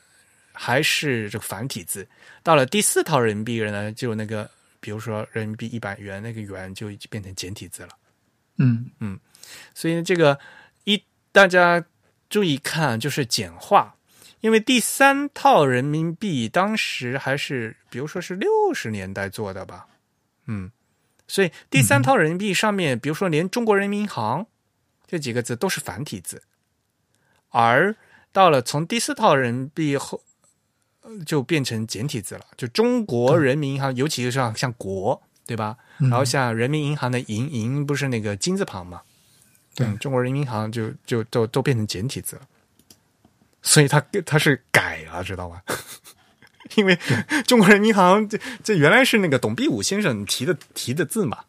[0.60, 2.08] 还是这个繁体字。
[2.42, 4.50] 到了第四套人民币呢，就那个，
[4.80, 7.90] 比如说人民币一百元，那个元就已经变成简体字了。
[8.56, 9.20] 嗯嗯，
[9.72, 10.36] 所以这个
[10.82, 11.00] 一
[11.30, 11.84] 大家
[12.28, 13.94] 注意看，就是简化，
[14.40, 19.86] 因为第三套人民币当时还是，比如说是六十年代做的吧。
[20.46, 20.72] 嗯，
[21.28, 24.48] 所以第三套人民币上面，比如说连中国人民银行
[25.06, 26.42] 这几个字都是繁体字，
[27.50, 27.94] 而
[28.32, 30.24] 到了从第四套人民币后。
[31.26, 35.76] 就变成简体字了，就中国人民银行，尤其是像像国，对吧？
[35.98, 39.02] 然后像人民银行的银银不是那个金字旁嘛？
[39.74, 42.42] 对，中国人民银行就就都都变成简体字了，
[43.62, 45.62] 所以它它是改了，知道吧？
[46.76, 46.98] 因为
[47.46, 51.44] 中国人民银行这这原来是那个董必武先生提的提的字嘛？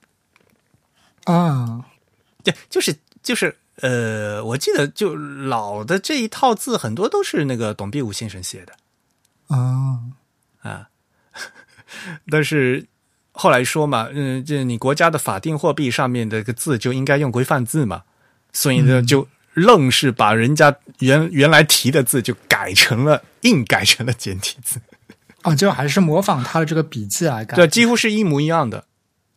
[1.26, 1.86] 啊，
[2.44, 8.74] 对，就是就是呃，我记得就老的这一套字很多都是那个董必武先生写的。
[9.50, 10.00] 啊
[10.62, 10.90] 啊！
[12.30, 12.88] 但是
[13.32, 18.04] 后来说嘛，嗯，这你国家的法定货币上面的个字就应该用规范字嘛，
[18.54, 24.80] 所以呢，就愣是把人家原原来提的字就改成了硬改成了简体字。
[25.44, 28.86] 哦，就还是模仿他的这个笔记来 改，对，几乎是一模一样的，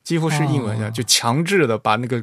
[0.02, 2.20] 几乎是一模一样，就强制的把那个，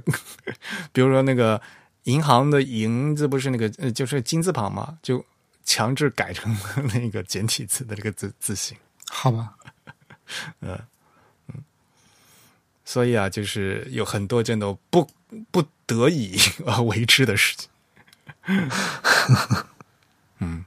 [0.92, 1.60] 比如说那个
[2.04, 5.26] 银行的“银”字不是那个呃，就是金字旁嘛，就。
[5.70, 6.58] 强制改成
[6.96, 8.76] 那个简体字的这个字字形，
[9.08, 9.54] 好吧，
[10.62, 10.76] 嗯
[11.48, 11.62] 嗯，
[12.84, 15.08] 所以啊，就是有很多这种不
[15.52, 17.70] 不得已而为之的事情，
[20.40, 20.66] 嗯，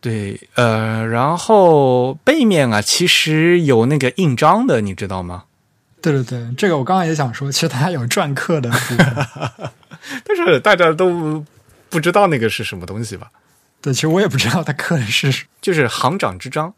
[0.00, 5.46] 对，呃，然后背面啊，其实有那个印章的，你知道吗？
[6.00, 8.70] 对对对，这个我刚刚也想说，其实它有篆刻的，
[10.22, 11.44] 但是大家都。
[11.94, 13.30] 不知道那个是什么东西吧？
[13.80, 16.74] 对，其实我也不知道他刻的是，就是行长之章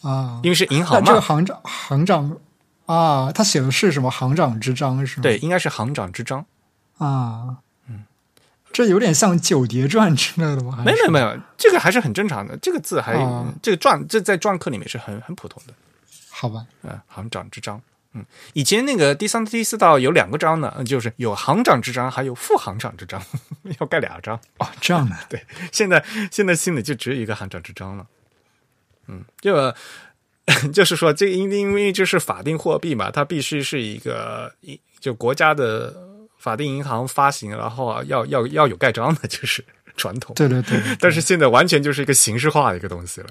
[0.00, 1.06] 啊，因为是银行嘛。
[1.06, 2.38] 这个行长行长
[2.86, 5.22] 啊，他写的是什么行长之章是吗？
[5.22, 6.46] 对，应该是行长之章
[6.96, 7.58] 啊。
[7.88, 8.04] 嗯，
[8.72, 10.82] 这有点像九叠传之类的吗？
[10.82, 12.56] 没有没有，这个还是很正常的。
[12.56, 13.12] 这个字还
[13.60, 15.74] 这个篆，这在篆刻里面是很很普通的。
[16.30, 17.78] 好吧，嗯，行长之章。
[18.14, 23.22] 嗯，以前那个第三、第四道有两个章呢，就是有行长之章，还有副行长之章，
[23.80, 24.66] 要盖俩章哦。
[24.80, 25.42] 这样的， 对，
[25.72, 28.06] 现在现在心里就只有一个行长之章了。
[29.08, 29.74] 嗯，就
[30.72, 35.94] 就是说，这因因为就是法定货币嘛，它必须是一个一就国家的
[36.36, 39.64] 法定银行发行，然后要要要有盖章的，就是
[39.96, 40.34] 传统。
[40.34, 43.28] 对对对，但是现在完全就是一个形式化的一个东西了。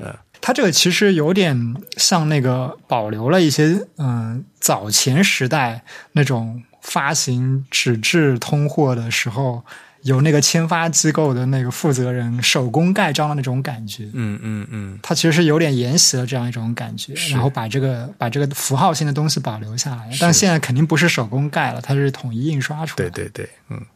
[0.00, 5.82] 呃，它这个其实有点像那个保留了一些嗯早前时代
[6.12, 9.62] 那种发行纸质通货的时候，
[10.02, 14.04] 有那个签发机构的那个负责人手工盖章的那种感觉。
[14.14, 20.08] 嗯嗯嗯，它其实是有点沿袭了这样一种感觉，然后把这个把这个符号性的东西保留下来。
[20.18, 23.10] 但现在肯定不是手工盖了，它是统一印刷出来的。
[23.10, 23.86] 对对对，嗯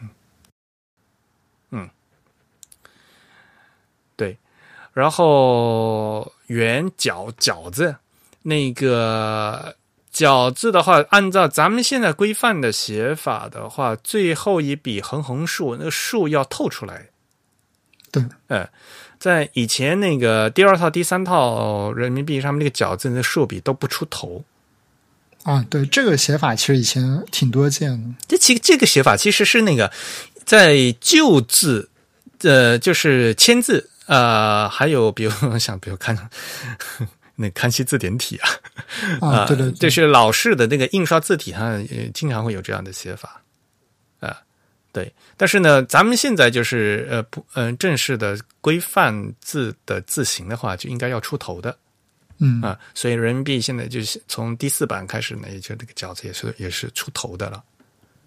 [0.00, 0.08] 嗯
[1.72, 1.90] 嗯，
[4.14, 4.38] 对。
[4.98, 7.94] 然后圆饺饺子
[8.42, 9.76] 那个
[10.12, 17.06] 饺子的话，按照咱们现在规范的写法的话，最后一笔横横竖，那个竖要透出来。
[18.10, 18.68] 对，哎，
[19.20, 24.42] 在以前那个第二套、第三套人民币上面那个饺子的竖笔都不出头。
[25.44, 28.08] 啊，对，这个写法其实以前挺多见的。
[28.26, 29.92] 这其这个写法其实是那个
[30.44, 31.88] 在旧字，
[32.40, 36.16] 呃，就是签字，呃，还有比如像比如看
[37.36, 38.50] 那康熙字典体啊，
[39.20, 43.40] 啊，对对对，就是老式的那个印刷字体上，呃经常会有这样的写法
[44.18, 44.36] 啊、
[44.92, 45.14] 对。
[45.36, 51.76] 但是呢，咱们现在就是呃不嗯、正式的规范字的字形的话，就应该要出头的。
[52.40, 57.62] 嗯啊，所以人民币现在就是从第四版开始呢，也就这个饺子也是也是出头的了。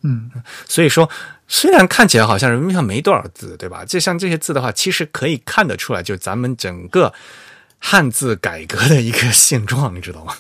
[0.03, 0.31] 嗯
[0.67, 1.09] 所以说，
[1.47, 3.85] 虽然看起来好像人民币上没多少字，对吧？
[3.85, 7.13] 就像这些字的话，其实可以看得出来，就咱们整个
[7.79, 10.35] 汉字改革的一个现状，你知道吗？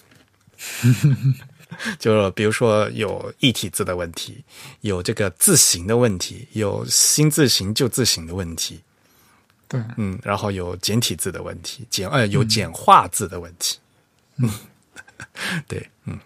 [1.97, 4.43] 就比如说有异体字的问题，
[4.81, 8.79] 有这个字形的问题，有新字形旧字形的问题，
[9.69, 13.79] 对，嗯，然后有简体字的问题，简呃有简化字的问题，
[14.37, 14.51] 嗯，
[15.65, 16.19] 对，嗯，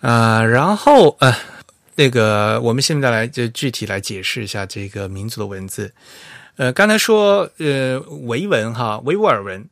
[0.00, 1.32] 啊、然后呃，
[1.94, 5.92] 那个我们现在来就具体来解释一下这个民族的文字，
[6.56, 9.68] 呃，刚才说呃维文哈维吾尔文。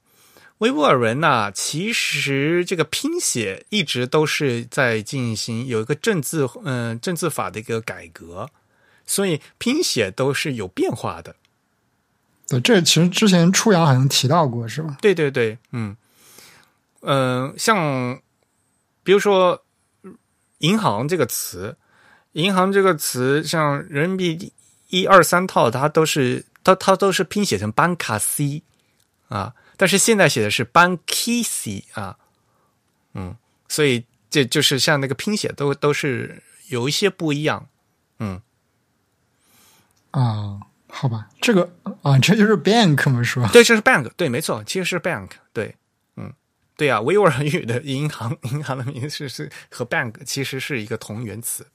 [0.59, 8.49] 维吾尔文呐、其实这个拼写一直都是在进行有一个政字嗯、政字法的一个改革，
[9.05, 11.35] 所以拼写都是有变化的。
[12.47, 14.97] 对，这其实之前初阳好像提到过，是吧？
[15.01, 15.97] 对对对，嗯，
[17.01, 18.20] 嗯、像
[19.03, 19.64] 比如说
[20.59, 21.77] “银行”这个词
[22.33, 24.53] ，“银行”这个词，像人民币
[24.89, 28.62] 一二三套，它都是它它都是拼写成 bankc
[29.28, 32.18] 啊，但是现在写的是 bankc 啊，
[33.14, 33.37] 嗯，
[33.68, 37.68] 所以这就是像那个拼写都都是有一些不一样，
[38.18, 38.41] 嗯，
[40.11, 41.72] 啊，好吧，这个
[42.03, 43.49] 啊，这就是 bank 嘛，是吧？
[43.53, 45.74] 对，这是 bank，对，没错，其实是 bank，对，
[46.16, 46.33] 嗯，
[46.76, 51.66] 对呀、维吾尔语的银行，银行的名字是和 bank 其实是一个同源词，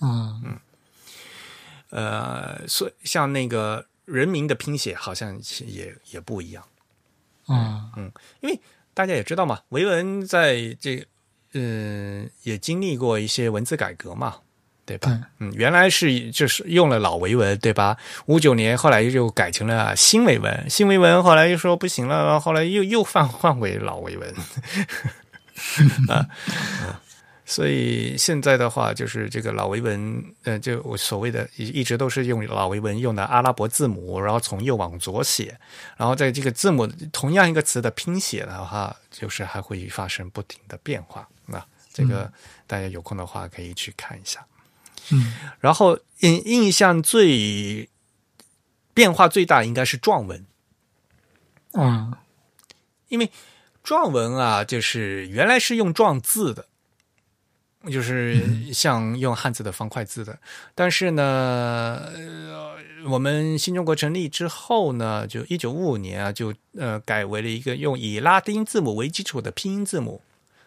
[0.00, 0.40] 啊，
[1.90, 6.64] 呃，所以像那个人民的拼写好像也也不一样，
[7.46, 7.92] 啊，
[8.40, 8.60] 因为
[8.92, 11.06] 大家也知道嘛，维文在这
[11.52, 14.36] 嗯、也经历过一些文字改革嘛，
[14.86, 15.10] 对吧？
[15.10, 17.96] 对，嗯，原来是就是用了老维文，对吧？
[18.26, 24.32] 五九年后来又改成了新维文，新维文后来又说不行了，后来又又换换回老维文，
[26.08, 26.28] 啊，
[26.84, 26.94] 嗯
[27.50, 35.58] 所以现在的话就是这个老维文，呃，就我所谓的一一直都是用老维文用的阿拉伯字母，然后从右往左写，
[35.96, 41.28] 然后在这个字母同样一个词的拼写的话，就是还会发生不停的变化。
[41.46, 41.60] 那
[41.92, 42.32] 这个
[42.68, 44.46] 大家有空的话可以去看一下。
[45.10, 47.88] 嗯然后印印象最
[48.94, 50.46] 变化最大应该是壮文，
[51.72, 52.22] 啊，
[53.08, 53.28] 因为
[53.82, 56.68] 壮文啊，就是原来是用壮字的，
[57.88, 60.36] 就是像用汉字的方块字的。
[60.74, 62.74] 但是呢，呃，
[63.08, 70.20] 我们新中国成立之后呢，就一九五五年啊，就呃改为了一个用以拉丁字母为基础的拼音字母。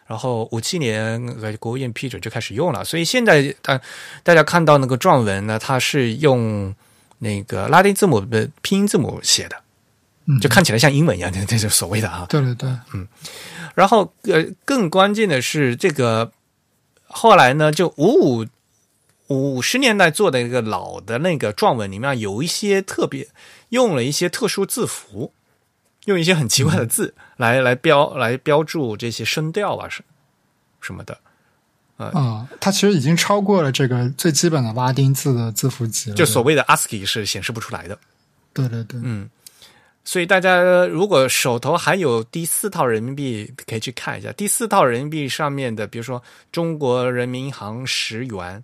[0.06, 3.80] 然后五七年呃国务院批准就开始用了，所以现在大
[4.22, 6.74] 大家看到那个篆文呢，它是用
[7.20, 9.56] 那个拉丁字母的拼音字母写的，
[10.26, 12.26] 嗯，就看起来像英文一样 的，这是所谓的啊。
[12.28, 13.08] 对对对，嗯
[13.74, 16.30] 然后呃，更关键的是这个
[17.16, 18.46] 后来呢，就五五
[19.28, 23.28] 五十年代做的一个老的那个状文里面，有一些特别
[23.68, 25.32] 用了一些特殊字符，
[26.06, 30.02] 用一些很奇怪的字来、来标来标注这些声调啊什
[30.80, 31.20] 什么的，
[31.96, 36.16] 啊，它其实已经超过了这个最基本的拉丁字的字符集了。
[36.16, 37.96] 就所谓的 ASCII 是显示不出来的。
[38.52, 39.30] 对对对，嗯，
[40.04, 48.62] 所以大家如果手头还有第四套人民币，可以去看一下第四套人民币上面的，比如说中国人民银行十元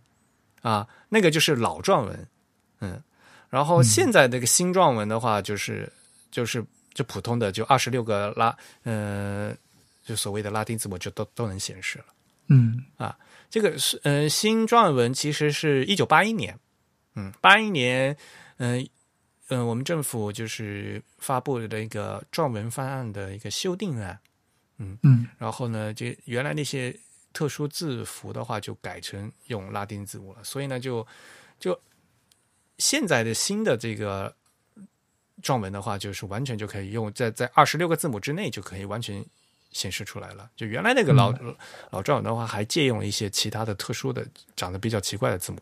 [0.60, 2.28] 啊，那个就是老状文，
[2.80, 3.02] 嗯，
[3.48, 5.90] 然后现在这个新状文的话，就是
[6.30, 6.62] 就是
[6.92, 9.54] 就普通的就二十六个拉，呃，
[10.04, 12.04] 就所谓的拉丁字母就都都能显示了。
[12.48, 13.16] 嗯啊
[13.48, 16.58] 这个是呃新状文其实是一九八一年，
[17.14, 18.16] 嗯，八一年，
[18.58, 18.86] 嗯、呃，
[19.58, 24.18] 我们政府就是发布的一个撰文方案的一个修订案，
[24.78, 25.26] 嗯嗯。
[25.38, 26.96] 然后呢，就原来那些
[27.32, 31.06] 特殊字符的话就改成用拉丁字母了，所以呢，就
[31.58, 31.80] 就
[32.78, 34.34] 现在的新的这个
[35.42, 39.24] 撰文的话，就是完全就可以用在在二十六个字母之内就可以完全
[39.72, 40.50] 显示出来了。
[40.54, 41.32] 就原来那个老、
[41.90, 45.58] 老撰文的话，还借用了一些其他的特殊的长得比较奇怪的字母，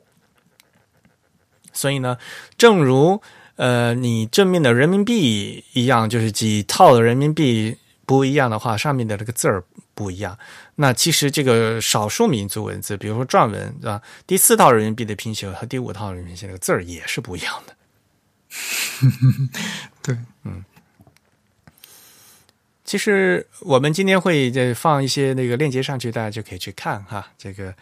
[1.72, 2.18] 所以呢，
[2.56, 3.20] 正如
[3.58, 10.38] 呃你正面的人民币一样，就是几套的人民币不一样的话，上面的这个字儿不一样。
[10.76, 17.76] 那其实这个少数民族文字，比如说篆文啊，第四套人民币的拼写和第五套人民币拼写那个字儿也是不一样的。
[20.00, 20.64] 对，嗯
[22.84, 27.74] 其实我们今天会再放一些那个链接上去，大家就可以去看哈，这个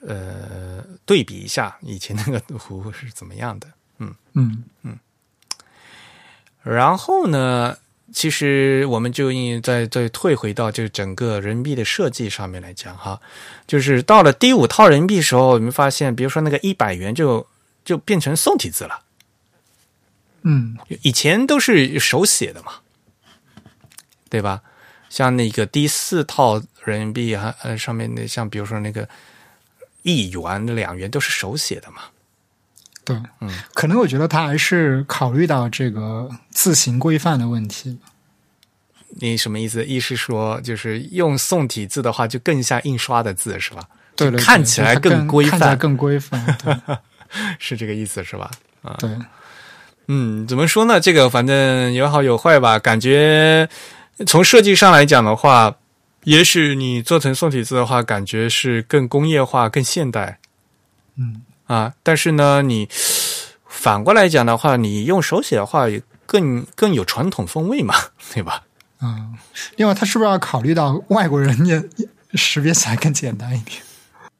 [0.00, 3.68] 呃对比一下以前那个图是怎么样的。
[3.98, 4.98] 嗯嗯嗯
[6.64, 7.76] 然后呢，
[8.12, 13.20] 其实我们就应再再退回到这整个人民币的设计上面来讲哈，
[13.66, 17.46] 就是到了第五套人民币的时候，你们发现，比如说那个一百元就
[17.84, 19.02] 就变成宋体字了，
[20.42, 20.76] 嗯。
[21.02, 22.72] 以前都是手写的嘛，
[24.30, 24.62] 对吧？
[25.10, 29.08] 像那个第四套人民币哈，呃，上面那像比如说那个
[30.02, 32.02] 一元、两元都是手写的嘛，
[33.04, 37.98] 对，嗯，可能我觉得他还是考虑到这个字形规范的问题。
[39.20, 39.84] 你什么意思？
[39.84, 43.82] 意思是说，就是用宋体字的话，就更像印刷的字，是吧？
[44.16, 46.44] 对对对，看起来更规范看起来更规范。
[46.64, 46.76] 对
[47.58, 48.50] 是这个意思，是吧？
[48.82, 49.10] 啊对，
[50.08, 50.98] 嗯，怎么说呢？
[50.98, 52.78] 这个反正有好有坏吧。
[52.78, 53.68] 感觉
[54.26, 55.76] 从设计上来讲的话，
[56.24, 60.38] 也许你做成宋体字的话，感觉是更工业化、更现代
[61.16, 61.94] 嗯啊。
[62.02, 62.88] 但是呢，你
[63.66, 67.94] 反过来讲的话，你用手写的话，也更更有传统风味嘛，
[68.32, 68.64] 对吧？
[69.02, 69.36] 嗯、
[69.76, 71.82] 另外，他是不是要考虑到外国人也
[72.34, 73.82] 识别起来更简单一点？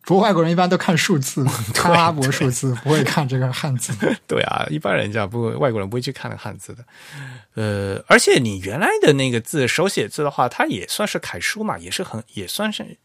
[0.07, 3.93] 不过外国人一般都看数字， 看阿拉伯数字，不会看这个汉字。
[4.29, 6.85] 对啊，一般人家不，外国人不会去看那汉字的。
[7.55, 12.97] 呃，而且你原来的那个字手写字的话，它也算是楷书嘛，也是很也算是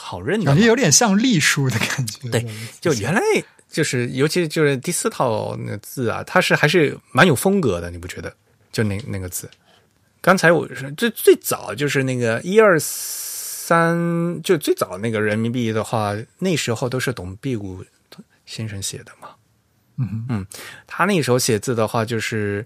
[0.00, 0.66] 好认的感觉。
[0.66, 2.28] 有点像隶书的感觉。
[2.30, 2.46] 对
[2.80, 3.20] 就原来
[3.68, 8.34] 就是，尤其就是第四套那字啊，它是还是蛮有风格的，你不觉得？
[8.72, 9.50] 就那那个字，
[10.20, 17.84] 刚才我是最最早就是那个一二三，就最早那个人民币的话，那时候都是董必武
[18.46, 19.30] 先生写的嘛。
[19.98, 20.46] 嗯嗯，
[20.86, 22.64] 他那时候写字的话，就是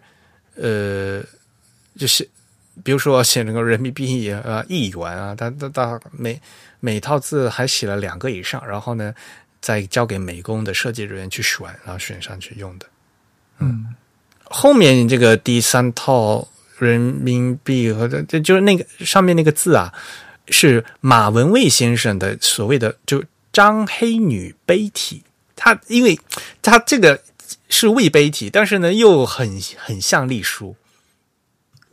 [0.56, 1.22] 呃，
[1.98, 2.28] 就是
[2.82, 6.40] 比如说写那个人民币啊、一元啊，他他他每
[6.84, 9.14] 每套字还写了两个以上，然后呢，
[9.58, 12.86] 再交给美工的设计人员去选，然后选上去用的。
[13.58, 13.94] 嗯
[14.44, 16.46] 后面这个第三套
[16.78, 19.94] 人民币和这这就是那个上面那个字啊，
[20.48, 25.22] 是马文蔚先生的所谓的就张黑女碑体。
[25.56, 26.20] 他因为
[26.60, 27.18] 他这个
[27.70, 30.76] 是魏碑体，但是呢又很很像隶书。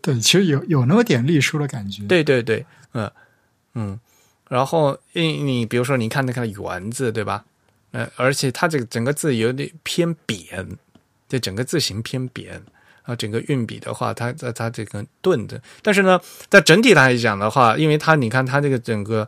[0.02, 2.04] 对，其实有有那么点隶书的感觉。
[2.04, 3.10] 对对对，嗯
[3.76, 3.98] 嗯。
[4.52, 7.46] 然后你你比如说你看那个“圆”字，对吧？
[7.92, 10.68] 呃，而且它这个整个字有点偏扁，
[11.30, 12.62] 这整个字形偏扁。
[13.04, 19.28] 啊，整个运笔的话，它它它这个钝的，但是呢，在整体来讲的话，因为它你看它这个整个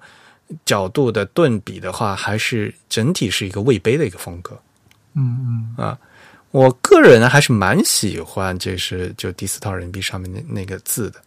[0.64, 4.62] 角度的顿笔的话，还是整体是一个魏碑的一个风格。
[5.16, 5.98] 嗯嗯啊，
[6.52, 11.20] 我个人还是蛮喜欢，就是就第四套人民币上面那那个字的，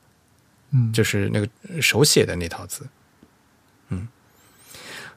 [0.70, 2.88] 嗯，就是那个手写的那套字，嗯，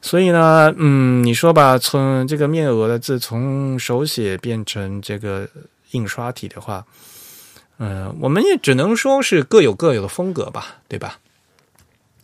[0.02, 5.48] 所以呢，嗯，你说吧，从这个面额的字从手写变成这个
[5.90, 6.84] 印刷体的话，
[7.78, 11.18] 嗯、我们也只能说是各有各有的风格吧，对吧？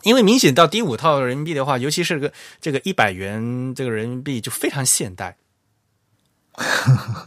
[0.03, 5.37] 因为明显到第五套人民币的话，尤其是个这个一百元这个人民币就非常现代，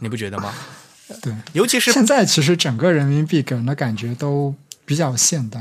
[0.00, 0.52] 你不觉得吗？
[1.22, 1.34] 对。
[1.52, 4.54] 尤其是现在其实整个人民币给人的感觉都
[4.86, 5.60] 比较现代。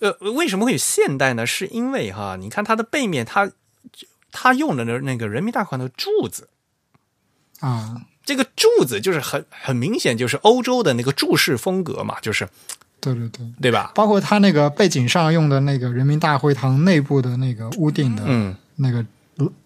[0.00, 1.46] 呃，为什么会有现代呢？
[1.46, 3.50] 是因为哈，你看它的背面，它
[4.32, 6.48] 它用的那那个人民大会堂的柱子，
[7.60, 12.48] 啊，这个柱子就是很很明显就是欧洲的那个柱式风格嘛，就是
[13.00, 13.92] 对对对，对吧？
[13.94, 19.04] 包括他那个背景上用的那个人民大会堂内部的那个屋顶的嗯，那个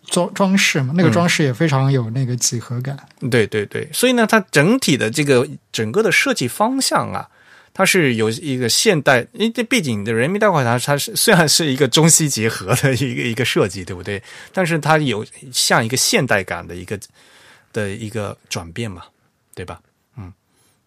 [0.06, 2.96] 装装饰嘛，那个装饰也非常有那个几何感。
[3.30, 7.28] 对对对，所以呢，它整体的这个整个的设计方向啊，
[7.76, 14.22] 它是有一个现代，因为这背景的人民大会堂它是虽然是一个中西结合的一个一个设计，对不对？
[14.52, 16.98] 但是它有像一个现代感的一个
[17.72, 19.02] 的一个转变嘛，
[19.56, 19.80] 对吧？
[20.16, 20.32] 嗯，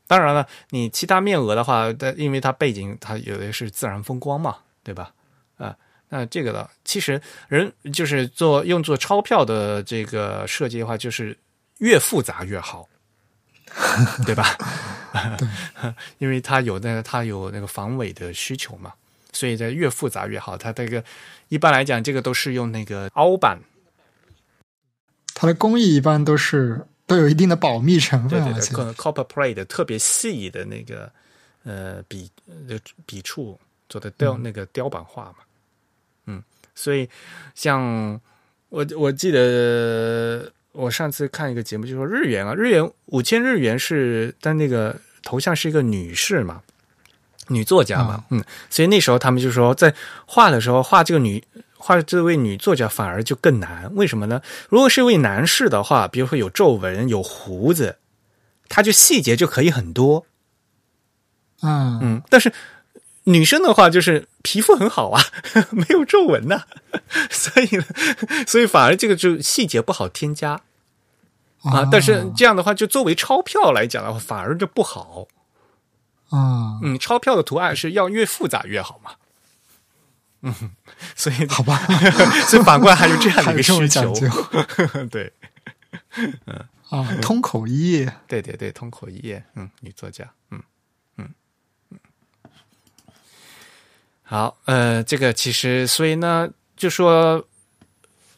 [0.07, 5.11] 当然了，你其他面额的话，它因为它背景它有的是自然风光嘛，对吧？
[5.57, 5.75] 啊，
[6.07, 11.37] 那这个的其实人就是做用做钞票的这个设计的话，就是
[11.79, 12.87] 越复杂越好。
[14.25, 14.57] 对吧？
[15.37, 15.47] 对，
[16.19, 18.93] 因为它有那个它有那个防伪的需求嘛，
[19.33, 20.57] 所以在越复杂越好。
[20.57, 21.03] 它这个
[21.49, 23.59] 一般来讲，这个都是用那个凹版，
[25.33, 31.11] 它的工艺一般都是都有一定的保密成分，对对对，copper plate 特别细的那个
[31.63, 32.29] 呃笔
[32.67, 35.35] 的笔触做的雕那个雕版画嘛，
[36.25, 36.43] 嗯，
[36.75, 37.09] 所以
[37.55, 38.19] 像
[38.69, 40.51] 我我记得。
[40.77, 46.61] 我上次看一个节目，就说日元啊，日元五千日元是，但那个头像是一个女士嘛，
[47.47, 49.93] 女作家嘛，嗯，所以那时候他们就说，在
[50.27, 51.43] 画的时候画这个女
[51.75, 54.39] 画这位女作家反而就更难，为什么呢？
[54.69, 57.97] 如果是一位男士的话，比如说有皱纹、有胡子，
[58.69, 60.27] 他就细节就可以很多，
[61.63, 62.53] 嗯嗯，但是。
[63.29, 65.21] 女生的话就是皮肤很好啊，
[65.71, 66.63] 没有皱纹呐，
[67.29, 67.67] 所以
[68.47, 70.61] 所以反而这个就细节不好添加
[71.71, 71.87] 啊。
[71.91, 75.27] 但是这样的话，就作为钞票来讲的话，反而就不好
[76.29, 76.79] 啊。
[76.81, 79.11] 嗯，钞票的图案是要越复杂越好嘛。
[80.41, 80.53] 嗯，
[81.15, 81.77] 所以好吧，
[82.47, 84.13] 所以反过来还有这样的一个需求。
[85.09, 85.33] 对，
[86.45, 90.61] 嗯啊，通口一页，对对对，通口一页，嗯，女作家，嗯
[91.17, 91.27] 嗯
[91.89, 91.99] 嗯。
[94.23, 97.43] 好，呃，这个其实，所以呢，就说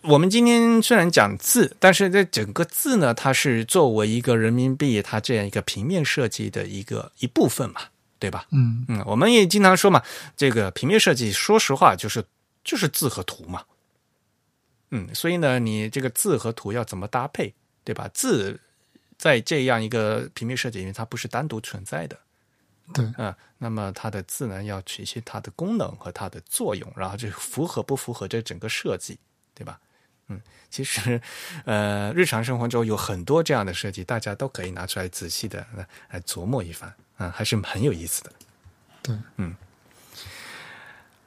[0.02, 7.82] 我们今天虽然讲字，但是在整个字呢，它是作为一个人民币它这样一个平面设计的一个一部分嘛，
[8.18, 8.48] 对吧？
[8.52, 10.02] 嗯嗯，我们也经常说嘛，
[10.38, 12.24] 这个平面设计，说实话就是
[12.64, 13.64] 就是字和图嘛。
[14.92, 17.54] 嗯，所以呢，你这个字和图要怎么搭配，
[17.84, 18.10] 对吧？
[18.14, 18.58] 字
[19.18, 22.18] 在这样一个平面设计里面，它不是单独存在的。
[22.94, 29.20] 对，嗯，那么它的字呢，要取些它的功能和它的作用，然后就符合不符合这整个设计，
[29.54, 29.78] 对吧？
[30.30, 30.40] 嗯，
[30.70, 31.22] 其实，
[31.66, 35.66] 呃，日常生活中有很多这样的设计，大家都可以拿出来仔细的
[36.10, 38.32] 来琢磨一番，啊，还是很有意思的。
[39.02, 39.56] 对，嗯。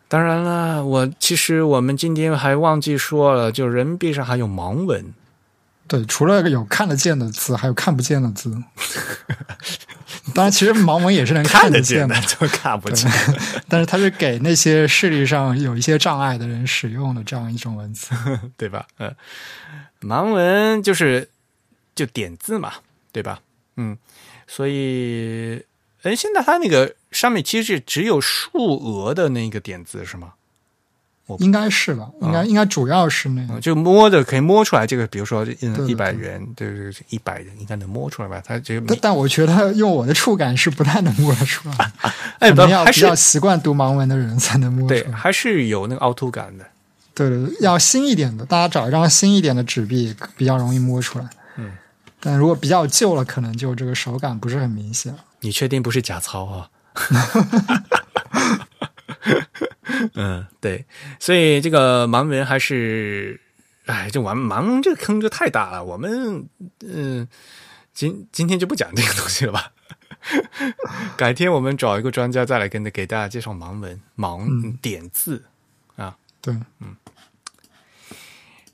[0.09, 5.15] 当然了，我其实我们今天还忘记说了，就人民币上还有盲文。
[5.89, 8.51] 对，除了有看得见的字，还有看不见的字。
[10.35, 13.11] 当然，其实盲文也是能看得见的， 就看不见。
[13.69, 18.11] 但是它是给那些视力上有一些障碍的人使用的这样一种文字，
[18.57, 18.87] 对吧？
[18.99, 19.15] 嗯，
[20.01, 21.29] 盲文就是
[21.95, 22.75] 就点字嘛，
[23.11, 23.41] 对吧？
[23.77, 23.99] 嗯，
[24.47, 25.63] 所以，
[26.03, 30.35] 哎，现在它那个上面其实是只有数额的那个点字，是吗？
[31.41, 34.87] 应该是吧，应该应该主要是那个，就摸的可以摸出来。
[34.87, 38.43] 这个比如说，嗯，一百元，对对一百应该能摸出来吧？
[38.45, 41.93] 它这个，但我觉得用我的触感是不太能摸得出来。
[42.41, 45.17] 哎，可能要比较习惯读盲文的人才能摸出来。
[45.17, 46.65] 还是有那个凹凸感的。
[47.15, 51.27] 对对对，要新一点的，大家找一张新一点的纸币，比较容易摸出来。
[51.57, 51.71] 嗯，
[52.19, 55.15] 但如果比较旧了，可能就这个手感不是很明显。
[55.41, 56.69] 你确定不是假钞啊？
[60.15, 60.85] 嗯，对，
[61.19, 63.41] 所以这个盲文还是，
[63.87, 65.85] 哎，这玩盲文这个坑就太大了。
[65.85, 66.49] 我们
[66.85, 67.29] 嗯，
[67.95, 69.73] 今今天就不讲这个东西了吧？
[71.17, 75.45] 改天我们找一个专家再来跟给大家介绍盲文盲点字
[75.97, 76.17] 啊。
[76.41, 76.97] 对，嗯。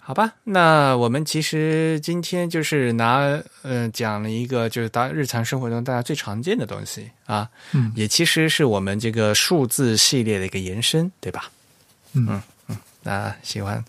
[0.08, 11.50] 好吧，那我们其实今天就是拿嗯讲了一个就是大日常生活中大家最常见的东西啊，嗯，也其实是我们这个数字系列的一个延伸，对吧？
[12.14, 13.84] 嗯嗯，那喜欢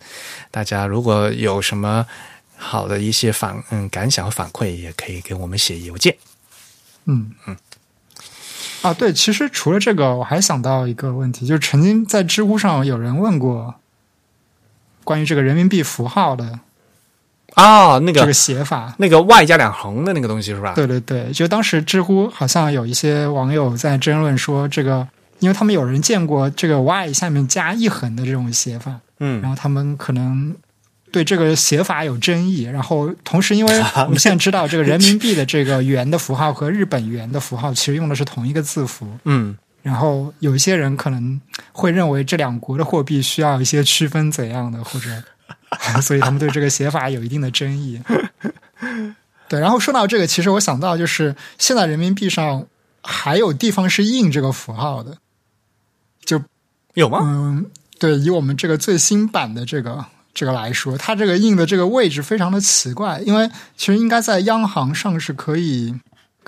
[0.51, 2.05] 大家如果有什么
[2.57, 6.17] 好的一些反嗯感想和反馈，也可以给我们写邮件。
[7.05, 7.55] 嗯嗯，
[8.81, 13.75] 啊，对，其实除了这个，我还想到一个问题，就是曾经在知乎上有人问过。
[15.10, 16.60] 关于这个人民币符号的
[17.56, 20.73] 啊，那个这个写法，那个 Y 加两横的那个东西是吧？
[20.76, 25.07] 对对对，就当时知乎好像有一些网友在争论说，这个
[25.40, 30.56] 因为他们有人见过这个 Y 下面加一横的这种写法，嗯，然后他们可能
[31.11, 32.65] 对这个写法有争议。
[32.65, 39.57] 然后同时，因为 我们现在知道这个人民币的这个元的符号和日本元的符号其实用的是同一个字符，嗯。
[39.81, 41.39] 然后有一些人可能
[41.72, 45.10] 会认为这两国的货币需要一些区分怎样的，或者，
[46.01, 48.01] 所以他们对这个写法有一定的争议。
[49.47, 52.68] 对，然后说到这个，其实我想到就是现在人民币上
[53.01, 55.18] 还有地方是印这个符号的，
[56.23, 56.41] 就
[56.93, 57.19] 有吗？
[57.23, 57.65] 嗯，
[57.97, 65.95] 对，以我们这个最新版的这个这个来说，它这个印的这个位置非常的奇怪，因为其实应该在央行上是可以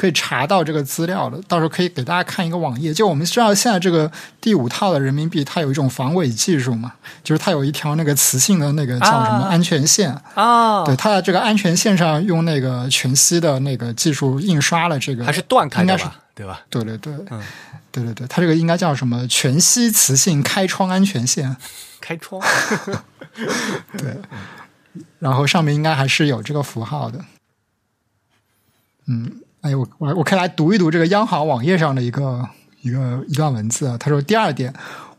[0.02, 2.92] 可以查到这个资料的，到时候可以给大家看一个网页。
[2.92, 4.12] 就我们知道现在这个
[4.42, 9.50] 第五套的人民币，它有一种防伪技术嘛，就是它有一条那个磁性的那个叫什么啊。
[9.52, 16.20] 安全线，啊，对，它的这个安全线上用那个全息的那个技术印刷了这个，还是断开应该是的吧？
[16.34, 16.62] 对吧？
[16.72, 17.40] 对对对，嗯。
[17.92, 19.28] 对对对，它这个应该叫什么？
[19.28, 21.56] 全息磁性开窗安全线，
[22.00, 22.42] 开窗，
[24.00, 24.18] 对，
[25.20, 27.20] 然后上面应该还是有这个符号的。
[29.08, 32.48] 嗯，哎，我我我可以来读一读这个央行网页上的一个
[32.82, 33.98] 一个一段文字啊。
[33.98, 34.74] 他说，第二点，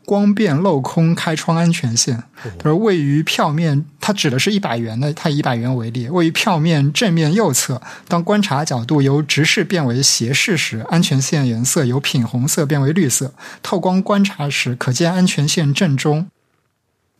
[0.05, 2.21] 光变镂空开窗安全线，
[2.59, 13.33] 他说位于票面，它指的是一百元的，它以一百元为例，位于票面正面右侧，当观察角度由直视变为斜视时，安全线颜色由品红色变为绿色。
[13.61, 16.27] 透光观察时，可见安全线正中。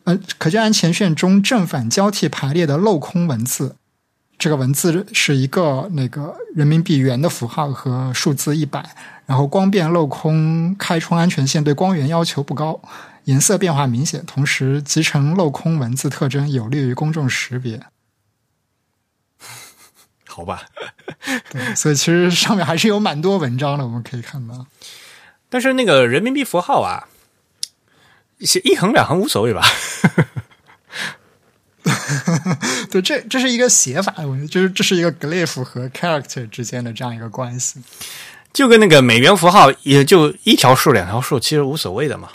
[0.04, 3.78] 呃，可见安全线中正反交替排列的镂空文字，
[4.44, 8.94] 这个文字是一个那个人民币元的符号和数字一百，
[9.26, 12.82] 然后光变镂空开窗安全线对光源要求不高，
[13.24, 17.84] 颜色变化明显，同时集成镂空文字特征有利于公众识别。
[20.28, 20.64] 好吧。
[21.50, 24.66] 对，所以其实上面还是有蛮多文章的，我们可以看到。
[25.48, 27.08] 但是那个人民币符号啊，
[28.42, 29.64] 写一横两横无所谓吧？
[32.90, 37.80] 对，这这是一个写法我觉得，就是这是一个 glyph 和 character 之间的这样一个关系。
[38.54, 42.30] 就跟那个美元符号，也就一条数、两条数，其实无所谓的嘛。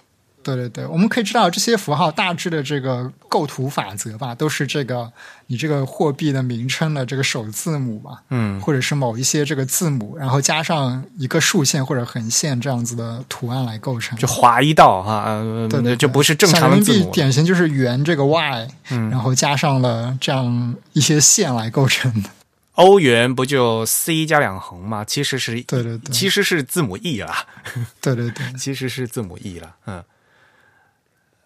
[0.55, 5.11] 对对对，我们可以知道这些符号大致的这个构图法则吧，都是这个
[5.49, 14.17] 你这个货币的名称的这个首字母嘛，嗯，或者是某一些这个字母，然后加上一个竖线或者横线这样子的图案来构成。
[14.19, 17.13] 就划一道哈，呃对对对就不是正常像人民币的字母。
[17.13, 22.31] 典型就是圆这个 Y，嗯然后加上了这样一些线来构成的。
[22.79, 25.05] 欧元不就 C 加两横吗？
[25.05, 27.45] 其实是对对对其实是字母 E 啦，
[28.01, 30.03] 对对对，其实是字母 E 了，嗯。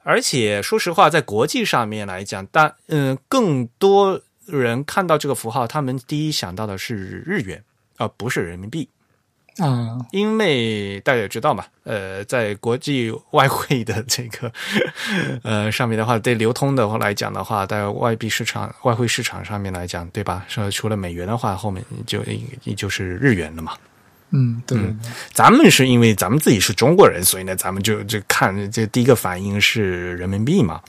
[0.02, 7.62] 而且说实话，在国际上面来讲，大嗯、更多人看到这个符号，他们第一想到的是日元，
[7.96, 8.88] 而、不是人民币。
[9.58, 14.50] 啊、因为大家也知道嘛，呃，在国际外汇的这个
[15.44, 20.46] 呃上面的话，对流通的话来讲的话，在外币市场、外汇市场上面来讲，对吧？
[20.48, 22.24] 说除了美元的话，后面就
[22.64, 23.74] 也就是日元了嘛。
[24.32, 24.96] 嗯，对对对，
[25.32, 30.80] 咱们是因为咱们自己是中国人，所以呢，咱们就就看这第一个反应是人民币嘛。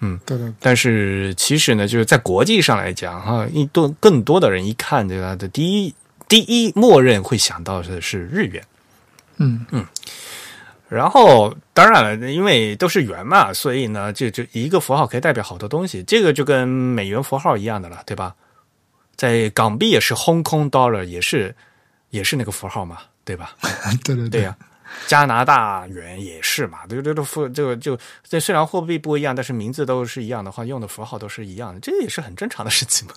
[0.00, 5.94] 嗯对对但是其实呢，就是在国际上来讲哈，一多更多的人一看这个的第一
[6.28, 8.62] 第一默认会想到的是日元。
[9.38, 9.84] 嗯嗯
[10.88, 16.02] 然后，当然了，因为都是元嘛，所以呢，这就一个符号可以代表好多东西。
[16.04, 18.34] 这个就跟美元符号一样的了，对吧？
[19.14, 21.54] 在港币也是 Hong Kong dollar，也是
[22.10, 23.52] 也是那个符号嘛，对吧？
[24.04, 24.56] 对对对呀、
[25.06, 27.98] 加拿大元也是嘛，这个这个符这个就
[28.28, 33.14] 这虽然货币不一样，但是名字都是一样的话，用的符号都是一样的，这也是很正常的事情嘛。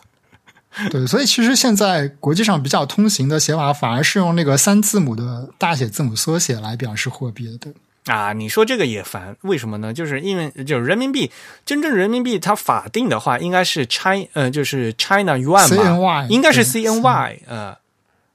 [0.89, 7.73] 对，所以其实现在国际上比较通行的写法，反而是用那个三字母的大写字母缩写来表示货币的，对。
[8.05, 9.93] 啊，你说这个也烦，为什么呢？
[9.93, 11.29] 就是因为就是人民币，
[11.65, 17.77] 真正人民币它法定的话应该是 China，呃，就是 China Yuan 嘛 CNY 应该是 CNY，呃，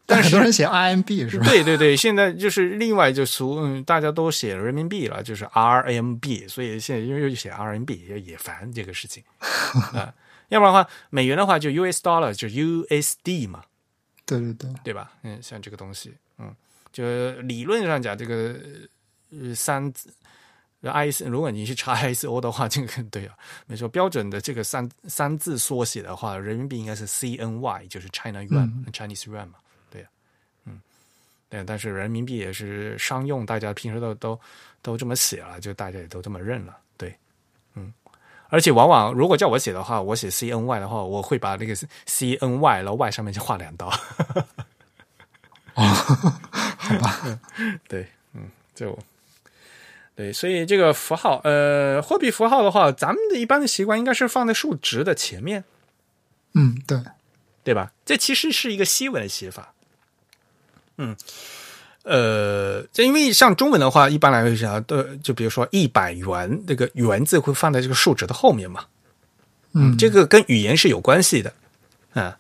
[0.07, 1.47] 但但是很多人写 RMB 是吧？
[1.47, 9.23] 对对对，现在就是另外就俗，嗯，大家都写人民币了，就是 RMB，所以现在又又写 RMB 也也烦这个事情
[9.93, 10.15] 啊、
[10.49, 13.65] 要不然的话，美元的话就 US dollar 就 USD 嘛，
[14.25, 15.13] 对对对，对吧？
[15.23, 16.55] 嗯，像这个东西，嗯，
[16.93, 18.55] 就理论上讲，这个
[19.33, 20.09] 呃三字
[20.83, 23.35] IS，如果你去查 ISO 的话，这个对啊，
[23.67, 29.55] 没错，标准的这个三三字缩写的话，人民币应该是 CNY，就是 China Yuan、Chinese Yuan 嘛，
[31.49, 34.41] 对，但是人民币也是商用，大家平时都都
[34.83, 37.17] 都这么写了，就大家也都这么认了，对，
[37.75, 37.93] 嗯。
[38.49, 43.91] 而且往往如果叫我写的话，我写 C N Y 的话，我会把那个 C N Y，然后 Y 上面就画两刀。
[45.75, 47.41] 好吧，
[47.89, 48.97] 对，嗯，就
[50.15, 55.65] 对，所以这个符号，呃，货币符号的话，咱们的一般的习惯应该是放在数值的前面，
[56.55, 56.99] 嗯，对，
[57.65, 57.93] 对吧？
[58.05, 59.75] 这其实是一个西文的写法。
[60.99, 61.17] 嗯，
[62.05, 68.85] 呃，这因为像中文的话，一般来讲，呃，就比如说一百元，这个元字会放在这个数值的后面嘛。
[69.75, 71.53] 嗯，这个跟语言是有关系的，
[72.15, 72.33] 嗯。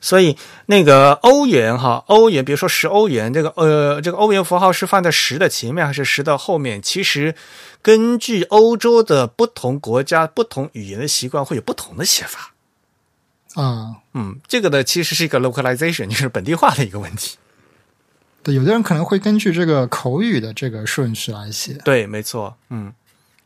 [0.00, 0.36] 所以
[0.66, 6.80] 那个欧元哈，欧元，比如说十欧元，这个呃，这个欧元符号是放在十的前面还是十的后面？
[6.80, 7.34] 其实
[7.82, 12.54] 根据欧洲的不同国家、不同语言的习惯，会有不同的写法。
[13.60, 17.36] 啊，嗯，这个呢，其实是一个 localization，就是本地化的一个问题。
[18.48, 21.74] 对，有的人可能会根据这个口语的这个顺序来写。
[21.84, 22.90] 对，没错，嗯，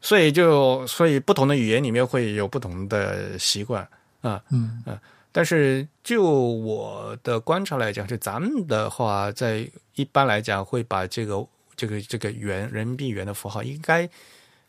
[0.00, 3.82] 所以就所以不同的语言里面会有不同的习惯
[4.20, 4.96] 啊，嗯嗯。
[5.32, 14.08] 但是就我的观察来讲，就咱们的话，在一般来讲会把这个这个这个元人民币元的符号，应该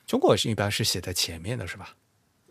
[0.08, 1.94] 中国是一般是写在前面的，是吧？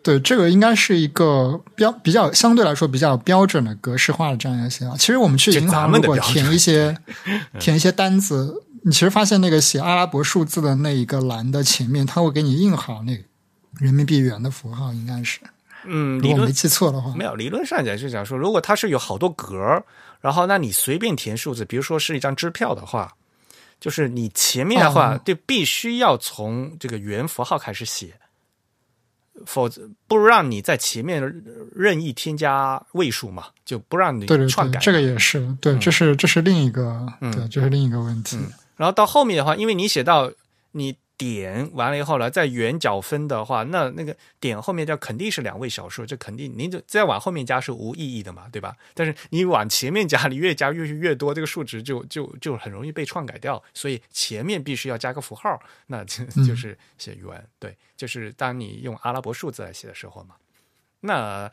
[0.02, 4.96] 对，这个应该是一个标比较相对来说比较标准的格式化的这样一个写法。
[4.96, 6.96] 其实我们去银行如果填一些
[7.60, 13.22] 填一些单子，你其实发现那个写阿拉伯数字的那一个栏的前面，它会给你印好那个
[13.78, 15.38] 人民币元的符号，应该是。
[15.84, 19.82] 嗯，如果没记错的话，没有理论上讲是讲说，如果它是有好多格
[20.20, 23.12] 然后那你随便填数字，比如说是一张支票的话，
[23.80, 28.14] 就是你前面的话就必须要从这个元符号开始写，
[29.46, 31.22] 否则不让你在前面
[31.74, 34.78] 任意添加位数嘛，就不让你对对篡改。
[34.80, 38.38] 这个也是对，这是这是另一个，对，这是另一个问题。
[38.76, 40.32] 然后到后面的话，因为你写到
[40.72, 40.96] 你。
[41.22, 48.76] 点完了以后呢，在圆角分的话，那那个点后面就肯定是两位小数，这肯定您就再往后面加是无意义的嘛，对吧？
[48.92, 60.34] 但是你往前面加，你越加越越多，这个数值就就就很容易被篡改掉，所以前面必须要加个符号，那就就是写元，对，就是当你用阿拉伯数字来写的时候嘛，
[60.98, 61.48] 那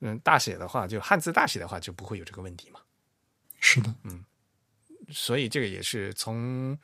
[0.00, 2.80] 嗯大写的话，就汉字大写的话就不会有这个问题嘛。
[3.58, 4.22] 是的，嗯，
[5.10, 6.78] 所以这个也是从。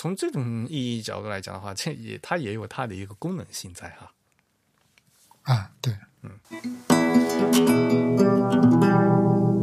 [0.00, 4.10] 从这种意义角度来讲的话，这也它也有它的一个功能性在哈。
[5.42, 6.30] 啊，对，嗯，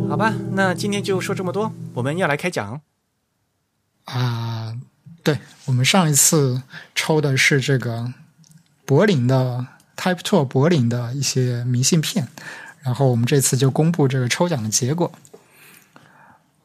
[0.07, 2.80] 好吧，那今天就说这么多，我们要来开讲。
[4.05, 4.77] 啊，
[5.23, 6.61] 对，我们上一次
[6.93, 8.14] 抽的是这个
[8.85, 9.65] 柏林的
[9.95, 12.27] Type Two 柏林的一些明信片，
[12.84, 15.11] 然后我们这次就公布这个抽奖的结果。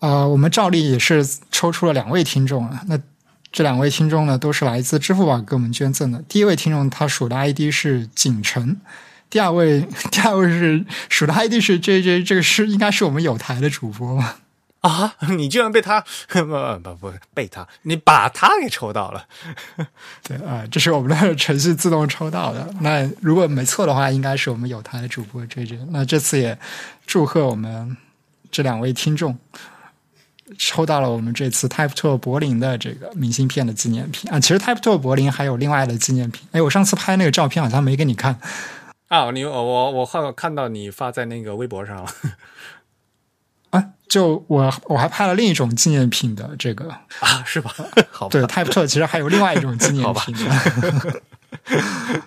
[0.00, 3.00] 啊，我们照例也是抽出了两位听众啊，那。
[3.52, 6.22] 这两位听众呢，都是来自支付宝给我们捐赠的。
[6.26, 8.80] 第一位听众他属的 ID 是景城，
[9.28, 14.36] 第二位 第二位是属的 ID 是 JJ，这个是应该是我们有台的主播吗？
[14.80, 16.00] 啊，你居然被他
[16.32, 16.42] 不
[16.82, 19.26] 不不被他，你把他给抽到了。
[20.26, 22.68] 对啊，这是我们的程序自动抽到的。
[22.80, 25.88] 那如果没错的话，应该是我们有台的主播 JJ。
[25.90, 26.58] 那这次也
[27.06, 27.96] 祝贺我们
[28.50, 29.38] 这两位听众。
[30.58, 34.40] 抽到了我们这次 Type Two 柏林的这个明信片的纪念品啊！
[34.40, 36.46] 其实 Type Two 柏林还有另外的纪念品。
[36.52, 38.38] 哎，我上次拍那个照片好像没给你看
[39.08, 39.30] 啊！
[39.30, 42.10] 你我我我看看到你发在那个微博上了
[43.70, 43.84] 啊！
[44.08, 47.74] 就我我还拍了另一种纪念品的这个啊，是吧？
[48.10, 51.22] 好，对 Type Two 其实还有另外一种纪念 品的。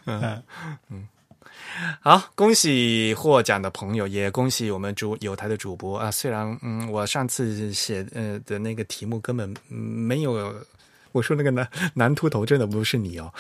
[0.06, 0.44] 嗯
[0.90, 1.08] 嗯。
[2.02, 6.10] 好，恭喜获奖的朋友，也恭喜我们主有台的主播啊！
[6.10, 10.54] 虽然嗯，我上次写呃的那个题目根本没有，
[11.12, 13.34] 我说那个男男秃头真的不是你哦。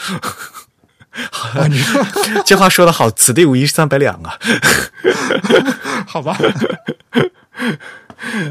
[1.31, 2.03] 好， 你说
[2.45, 4.37] 这话说的好，此地无银三百两啊。
[6.05, 6.37] 好吧。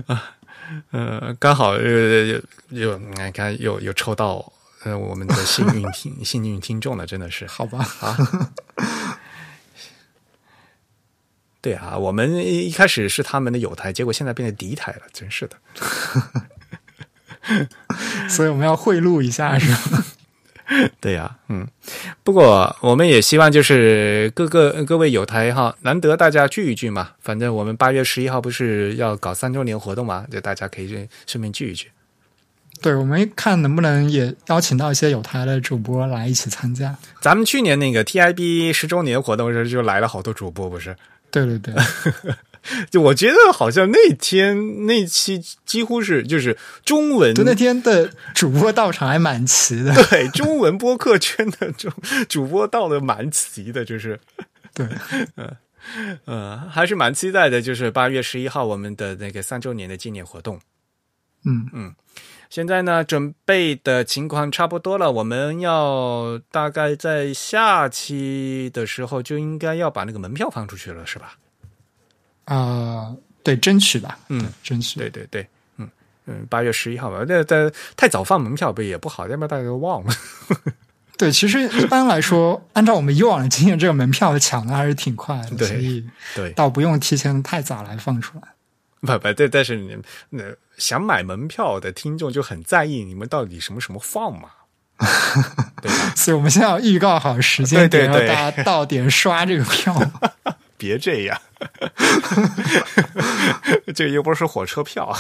[0.06, 0.30] 啊，
[0.92, 2.40] 呃，刚好呃
[2.70, 4.50] 有你看有有抽到
[4.84, 8.16] 呃我们的幸运听幸运听众了，真的是好吧啊。
[11.64, 15.56] 对啊，我们一开始是他们的友台，结果现在变成敌台了，真是的。
[18.28, 20.04] 所以我们要贿赂一下，是吧？
[21.00, 21.66] 对呀，嗯。
[22.22, 27.12] 不过我们也希望就是各个各位友台哈，难得大家聚一聚嘛。
[27.18, 31.90] 反正我们八月十一号不是要搞三周年活动嘛，就大家可以顺便聚一聚。
[32.82, 36.94] 对，我们看能不能也邀请到一些有台的主播来一起参加。
[37.22, 40.94] 咱们去年那个 TIB 十周年活动时就来了好多主播，不是？
[41.34, 41.74] 对对对，
[42.90, 49.92] 就我觉得好像那天那期几乎是就是中文，那天的主播到场还蛮齐的。
[50.08, 51.90] 对，中文播客圈的主
[52.28, 54.18] 主播到的蛮齐的，就是
[54.72, 54.86] 对，
[55.36, 55.56] 嗯
[56.26, 57.60] 嗯，还是蛮期待的。
[57.60, 60.58] 就是八月十一号我们的那个三周年的纪念活动。
[61.44, 61.94] 嗯嗯，
[62.50, 71.36] 现在呢，准备的情况差不多了，我们要大概在下期的时候就应该要把那个门票放出去了，是吧？
[72.46, 75.46] 啊，对，争取吧，嗯，争取，对对对，
[75.78, 75.88] 嗯
[76.26, 80.14] 嗯，八月十一号吧，那在太早放门票不也不好，要不然大家都忘了。
[81.16, 86.04] 对，其实一般来说， 按照我们以往的经验，这个门票抢的还是挺快的，所以
[86.34, 88.48] 对，倒不用提前太早来放出来。
[89.04, 89.96] 不不，对，但是你
[90.30, 90.42] 那
[90.76, 94.50] 想买门票的听众就很在意你们到底什么什么放嘛，
[95.82, 96.12] 对吧？
[96.16, 99.94] 所以我们现在要预告好时间点，对对对让大家到点刷这个票。
[100.76, 101.40] 别这样，
[103.94, 105.16] 这又不是火车票。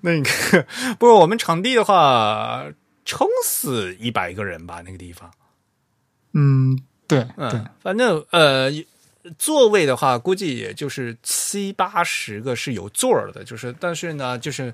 [0.00, 0.66] 那个，
[0.98, 2.64] 不过我们场地的话，
[3.04, 5.30] 撑死一百个人吧，那个地方。
[6.32, 6.76] 嗯，
[7.06, 8.70] 对对嗯，，反正呃，
[9.38, 14.72] 座位的话，估计也就是七八十个是有座儿的，就是，但是呢，就是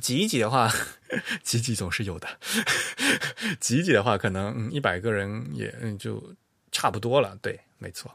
[0.00, 0.70] 挤一挤的话，
[1.42, 2.28] 挤挤总是有的，
[3.58, 6.22] 挤挤的话，可能一百个人也就
[6.70, 8.10] 差不多了，对，没错，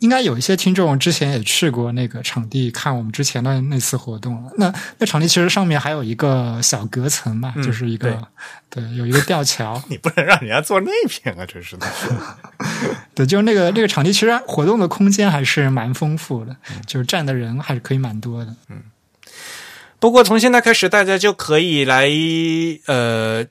[0.00, 4.50] 应该有一些听众之前也去过那个场地看我们之前的那次活动了。
[4.58, 8.26] 那那场地其实上面还有一个小隔层嘛，嗯就是一个
[8.68, 9.82] 对有一个吊桥。
[9.88, 11.86] 你不能让人家坐那边啊，真是的。
[13.14, 16.54] 对，就是那个那个场地，其实活动的空间还是蛮丰富的，
[16.86, 18.54] 就是站的人还是可以蛮多的。
[18.68, 18.82] 嗯
[19.98, 22.06] 不过从现在开始，大家就可以来
[22.84, 23.46] 呃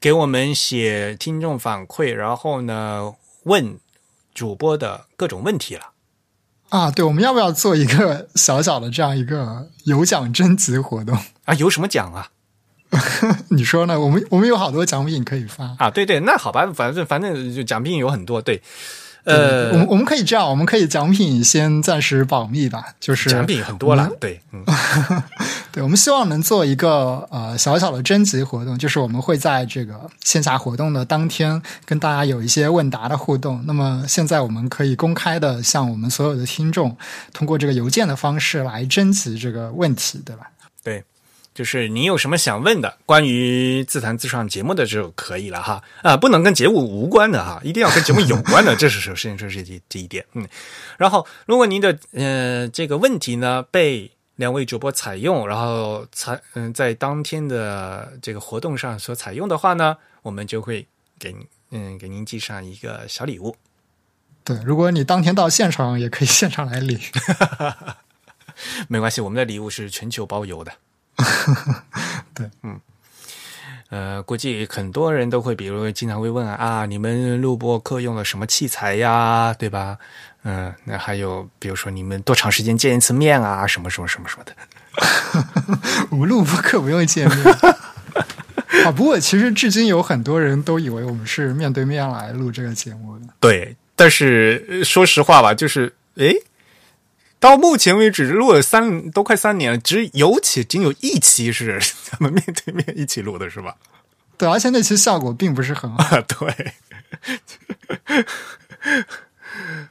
[0.00, 3.12] 给我们写听众反馈，然后呢
[3.42, 3.78] 问
[4.32, 5.89] 主播的各种问题了。
[6.70, 11.16] 啊，对，我们要不要做一个小小的这样一个有奖征集活动？
[11.44, 12.28] 啊，有什么奖啊？
[13.50, 14.00] 你说呢？
[14.00, 15.76] 我们我们有好多奖品可以发。
[15.78, 18.60] 啊，对对，那好吧，反正反正就奖品有很多，对，
[19.24, 24.64] 呃，我们我们可以这样，我们可以奖品先暂时保密吧，就是奖品很多了，对，嗯，
[25.70, 33.62] 对，我们希望能做一个呃小小的征集活动，就是我们会在这个线下活动的当天跟大家有一些问答的互动。
[33.66, 36.96] 那么现在我们可以公开的向我们所有的听众
[37.32, 40.50] 通过这个邮件的方式来征集这个问题，对吧？
[41.60, 50.48] 对，就是你有什么想问的，关于自弹自唱节目的就可以了哈，啊，不能跟节目无关的哈，一定要跟节目有关的， 这是首先这是这这一点，嗯，
[50.96, 60.86] 然后如果您的呃这个问题呢被两位主播采用，然后采嗯在当天的这个活动上所采用的话呢，我们就会
[61.18, 61.36] 给
[61.72, 63.54] 嗯给您寄上一个小礼物。
[64.44, 66.98] 对，如果你当天到现场，也可以现场来领。
[68.88, 70.72] 没关系，我们的礼物是全球包邮的。
[72.34, 72.80] 对，嗯，
[73.90, 79.98] 呃，估计很多人都会，比如经常会问啊，啊你们录播课用了什么器材呀，对吧？
[80.42, 84.52] 嗯、那还有比如说你们多长时间见一次面啊，什么什么什么什么的。
[86.10, 87.54] 我们录播课不用见面。
[88.86, 93.26] 啊，不过其实至今有很多人都以为我们是面对面来录这个节目的。
[93.38, 96.34] 对，但是呃说实话吧，就是诶，
[97.40, 103.74] 到目前为止录了三都快三年了，只有且仅有一期是 咱们面对面一起录的，是吧？
[104.36, 106.16] 对，而且那期效果并不是很好。
[106.16, 106.72] 啊，对，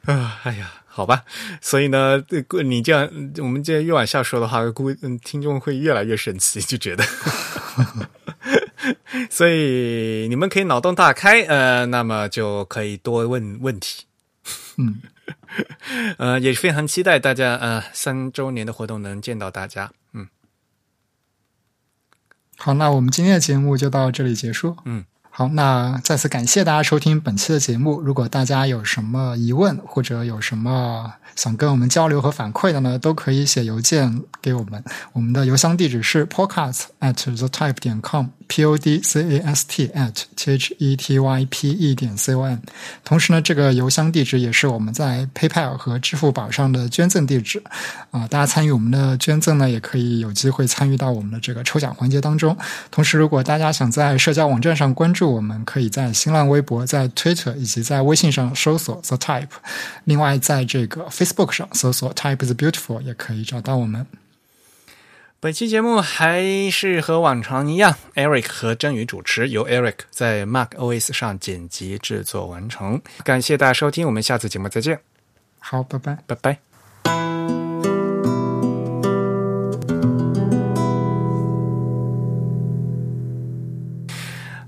[0.14, 1.24] 啊，哎呀，好吧，
[1.60, 3.08] 所以呢，这个你这样，
[3.38, 7.04] 我们这越往下说的话，估嗯，听众会越来越生气，就觉得，
[9.30, 14.04] 所以你们可以脑洞大开，呃，那么就可以多问问题，
[14.78, 14.96] 嗯，
[16.18, 20.28] 呃，也非常期待大家呃三周年的活动能见到大家，嗯
[22.56, 24.76] 好，那我们今天的节目就到这里结束。
[24.84, 28.00] 嗯，好，那再次感谢大家收听本期的节目。
[28.02, 34.84] 如果大家有什么疑问或者有什么想跟我们交流和反馈的呢，都可以写邮件给我们。
[35.14, 40.50] 我们的邮箱地址是 podcast at the type 点 com，p p o d c a s t at t
[40.52, 42.58] h e t y p e 点 c o m。
[43.04, 47.62] 同时呢，这个邮箱地址也是我们在 PayPal 和支付宝上的捐赠地址
[48.10, 52.56] 啊、大家参与我们的捐赠呢，也可以有机会参与到我们的这个抽奖环节当中。
[52.90, 59.46] 同时，如果大家想在社交网站上关注我们，可以在新浪微博、在 Twitter 以及在微信上搜索 The Type。
[60.04, 64.04] 另外，在这个 Facebook 上搜索 Type is Beautiful 也可以找到我们。
[65.42, 73.00] 本期节目还是和往常一样，Eric 和真宇主持，由 Eric 在 Mac OS 上剪辑制作完成。
[73.24, 75.00] 感谢大家收听，我们下次节目再见，
[75.58, 76.18] 好，拜拜。
[76.26, 76.58] 拜拜。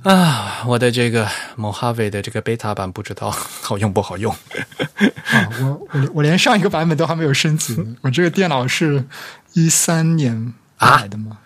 [0.05, 1.29] 啊，我的这个
[1.59, 4.33] Mojave 的这个 beta 版不知道好用不好用。
[4.33, 7.77] 啊，我我我连上一个版本都还没有升级。
[8.01, 9.05] 我这个电脑是
[9.53, 11.39] 一三年买的吗？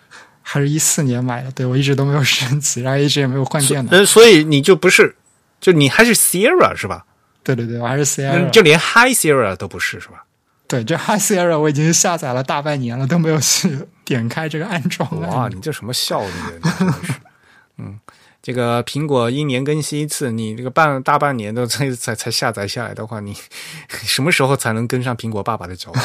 [0.42, 1.50] 还是一四年买的？
[1.52, 3.90] 对我一直都没有升级，然后一直也没有换电脑。
[3.92, 5.16] 呃，所以你就不是，
[5.60, 7.04] 就你还是 Sierra 是吧？
[7.42, 10.24] 对对对，我还是 Sierra，嗯就连 High Sierra 都不是是吧？
[10.68, 15.20] 对这 High Sierra 我已经下载了大半年了，都没有去点开这个安装。
[15.20, 16.30] 哇，你这什么效率
[17.78, 17.98] 嗯。
[18.42, 23.36] 这个苹果一年更新一次，你这个半大半年都才才才下载下来的话，你
[23.90, 25.98] 什么时候才能跟上苹果爸爸的脚步？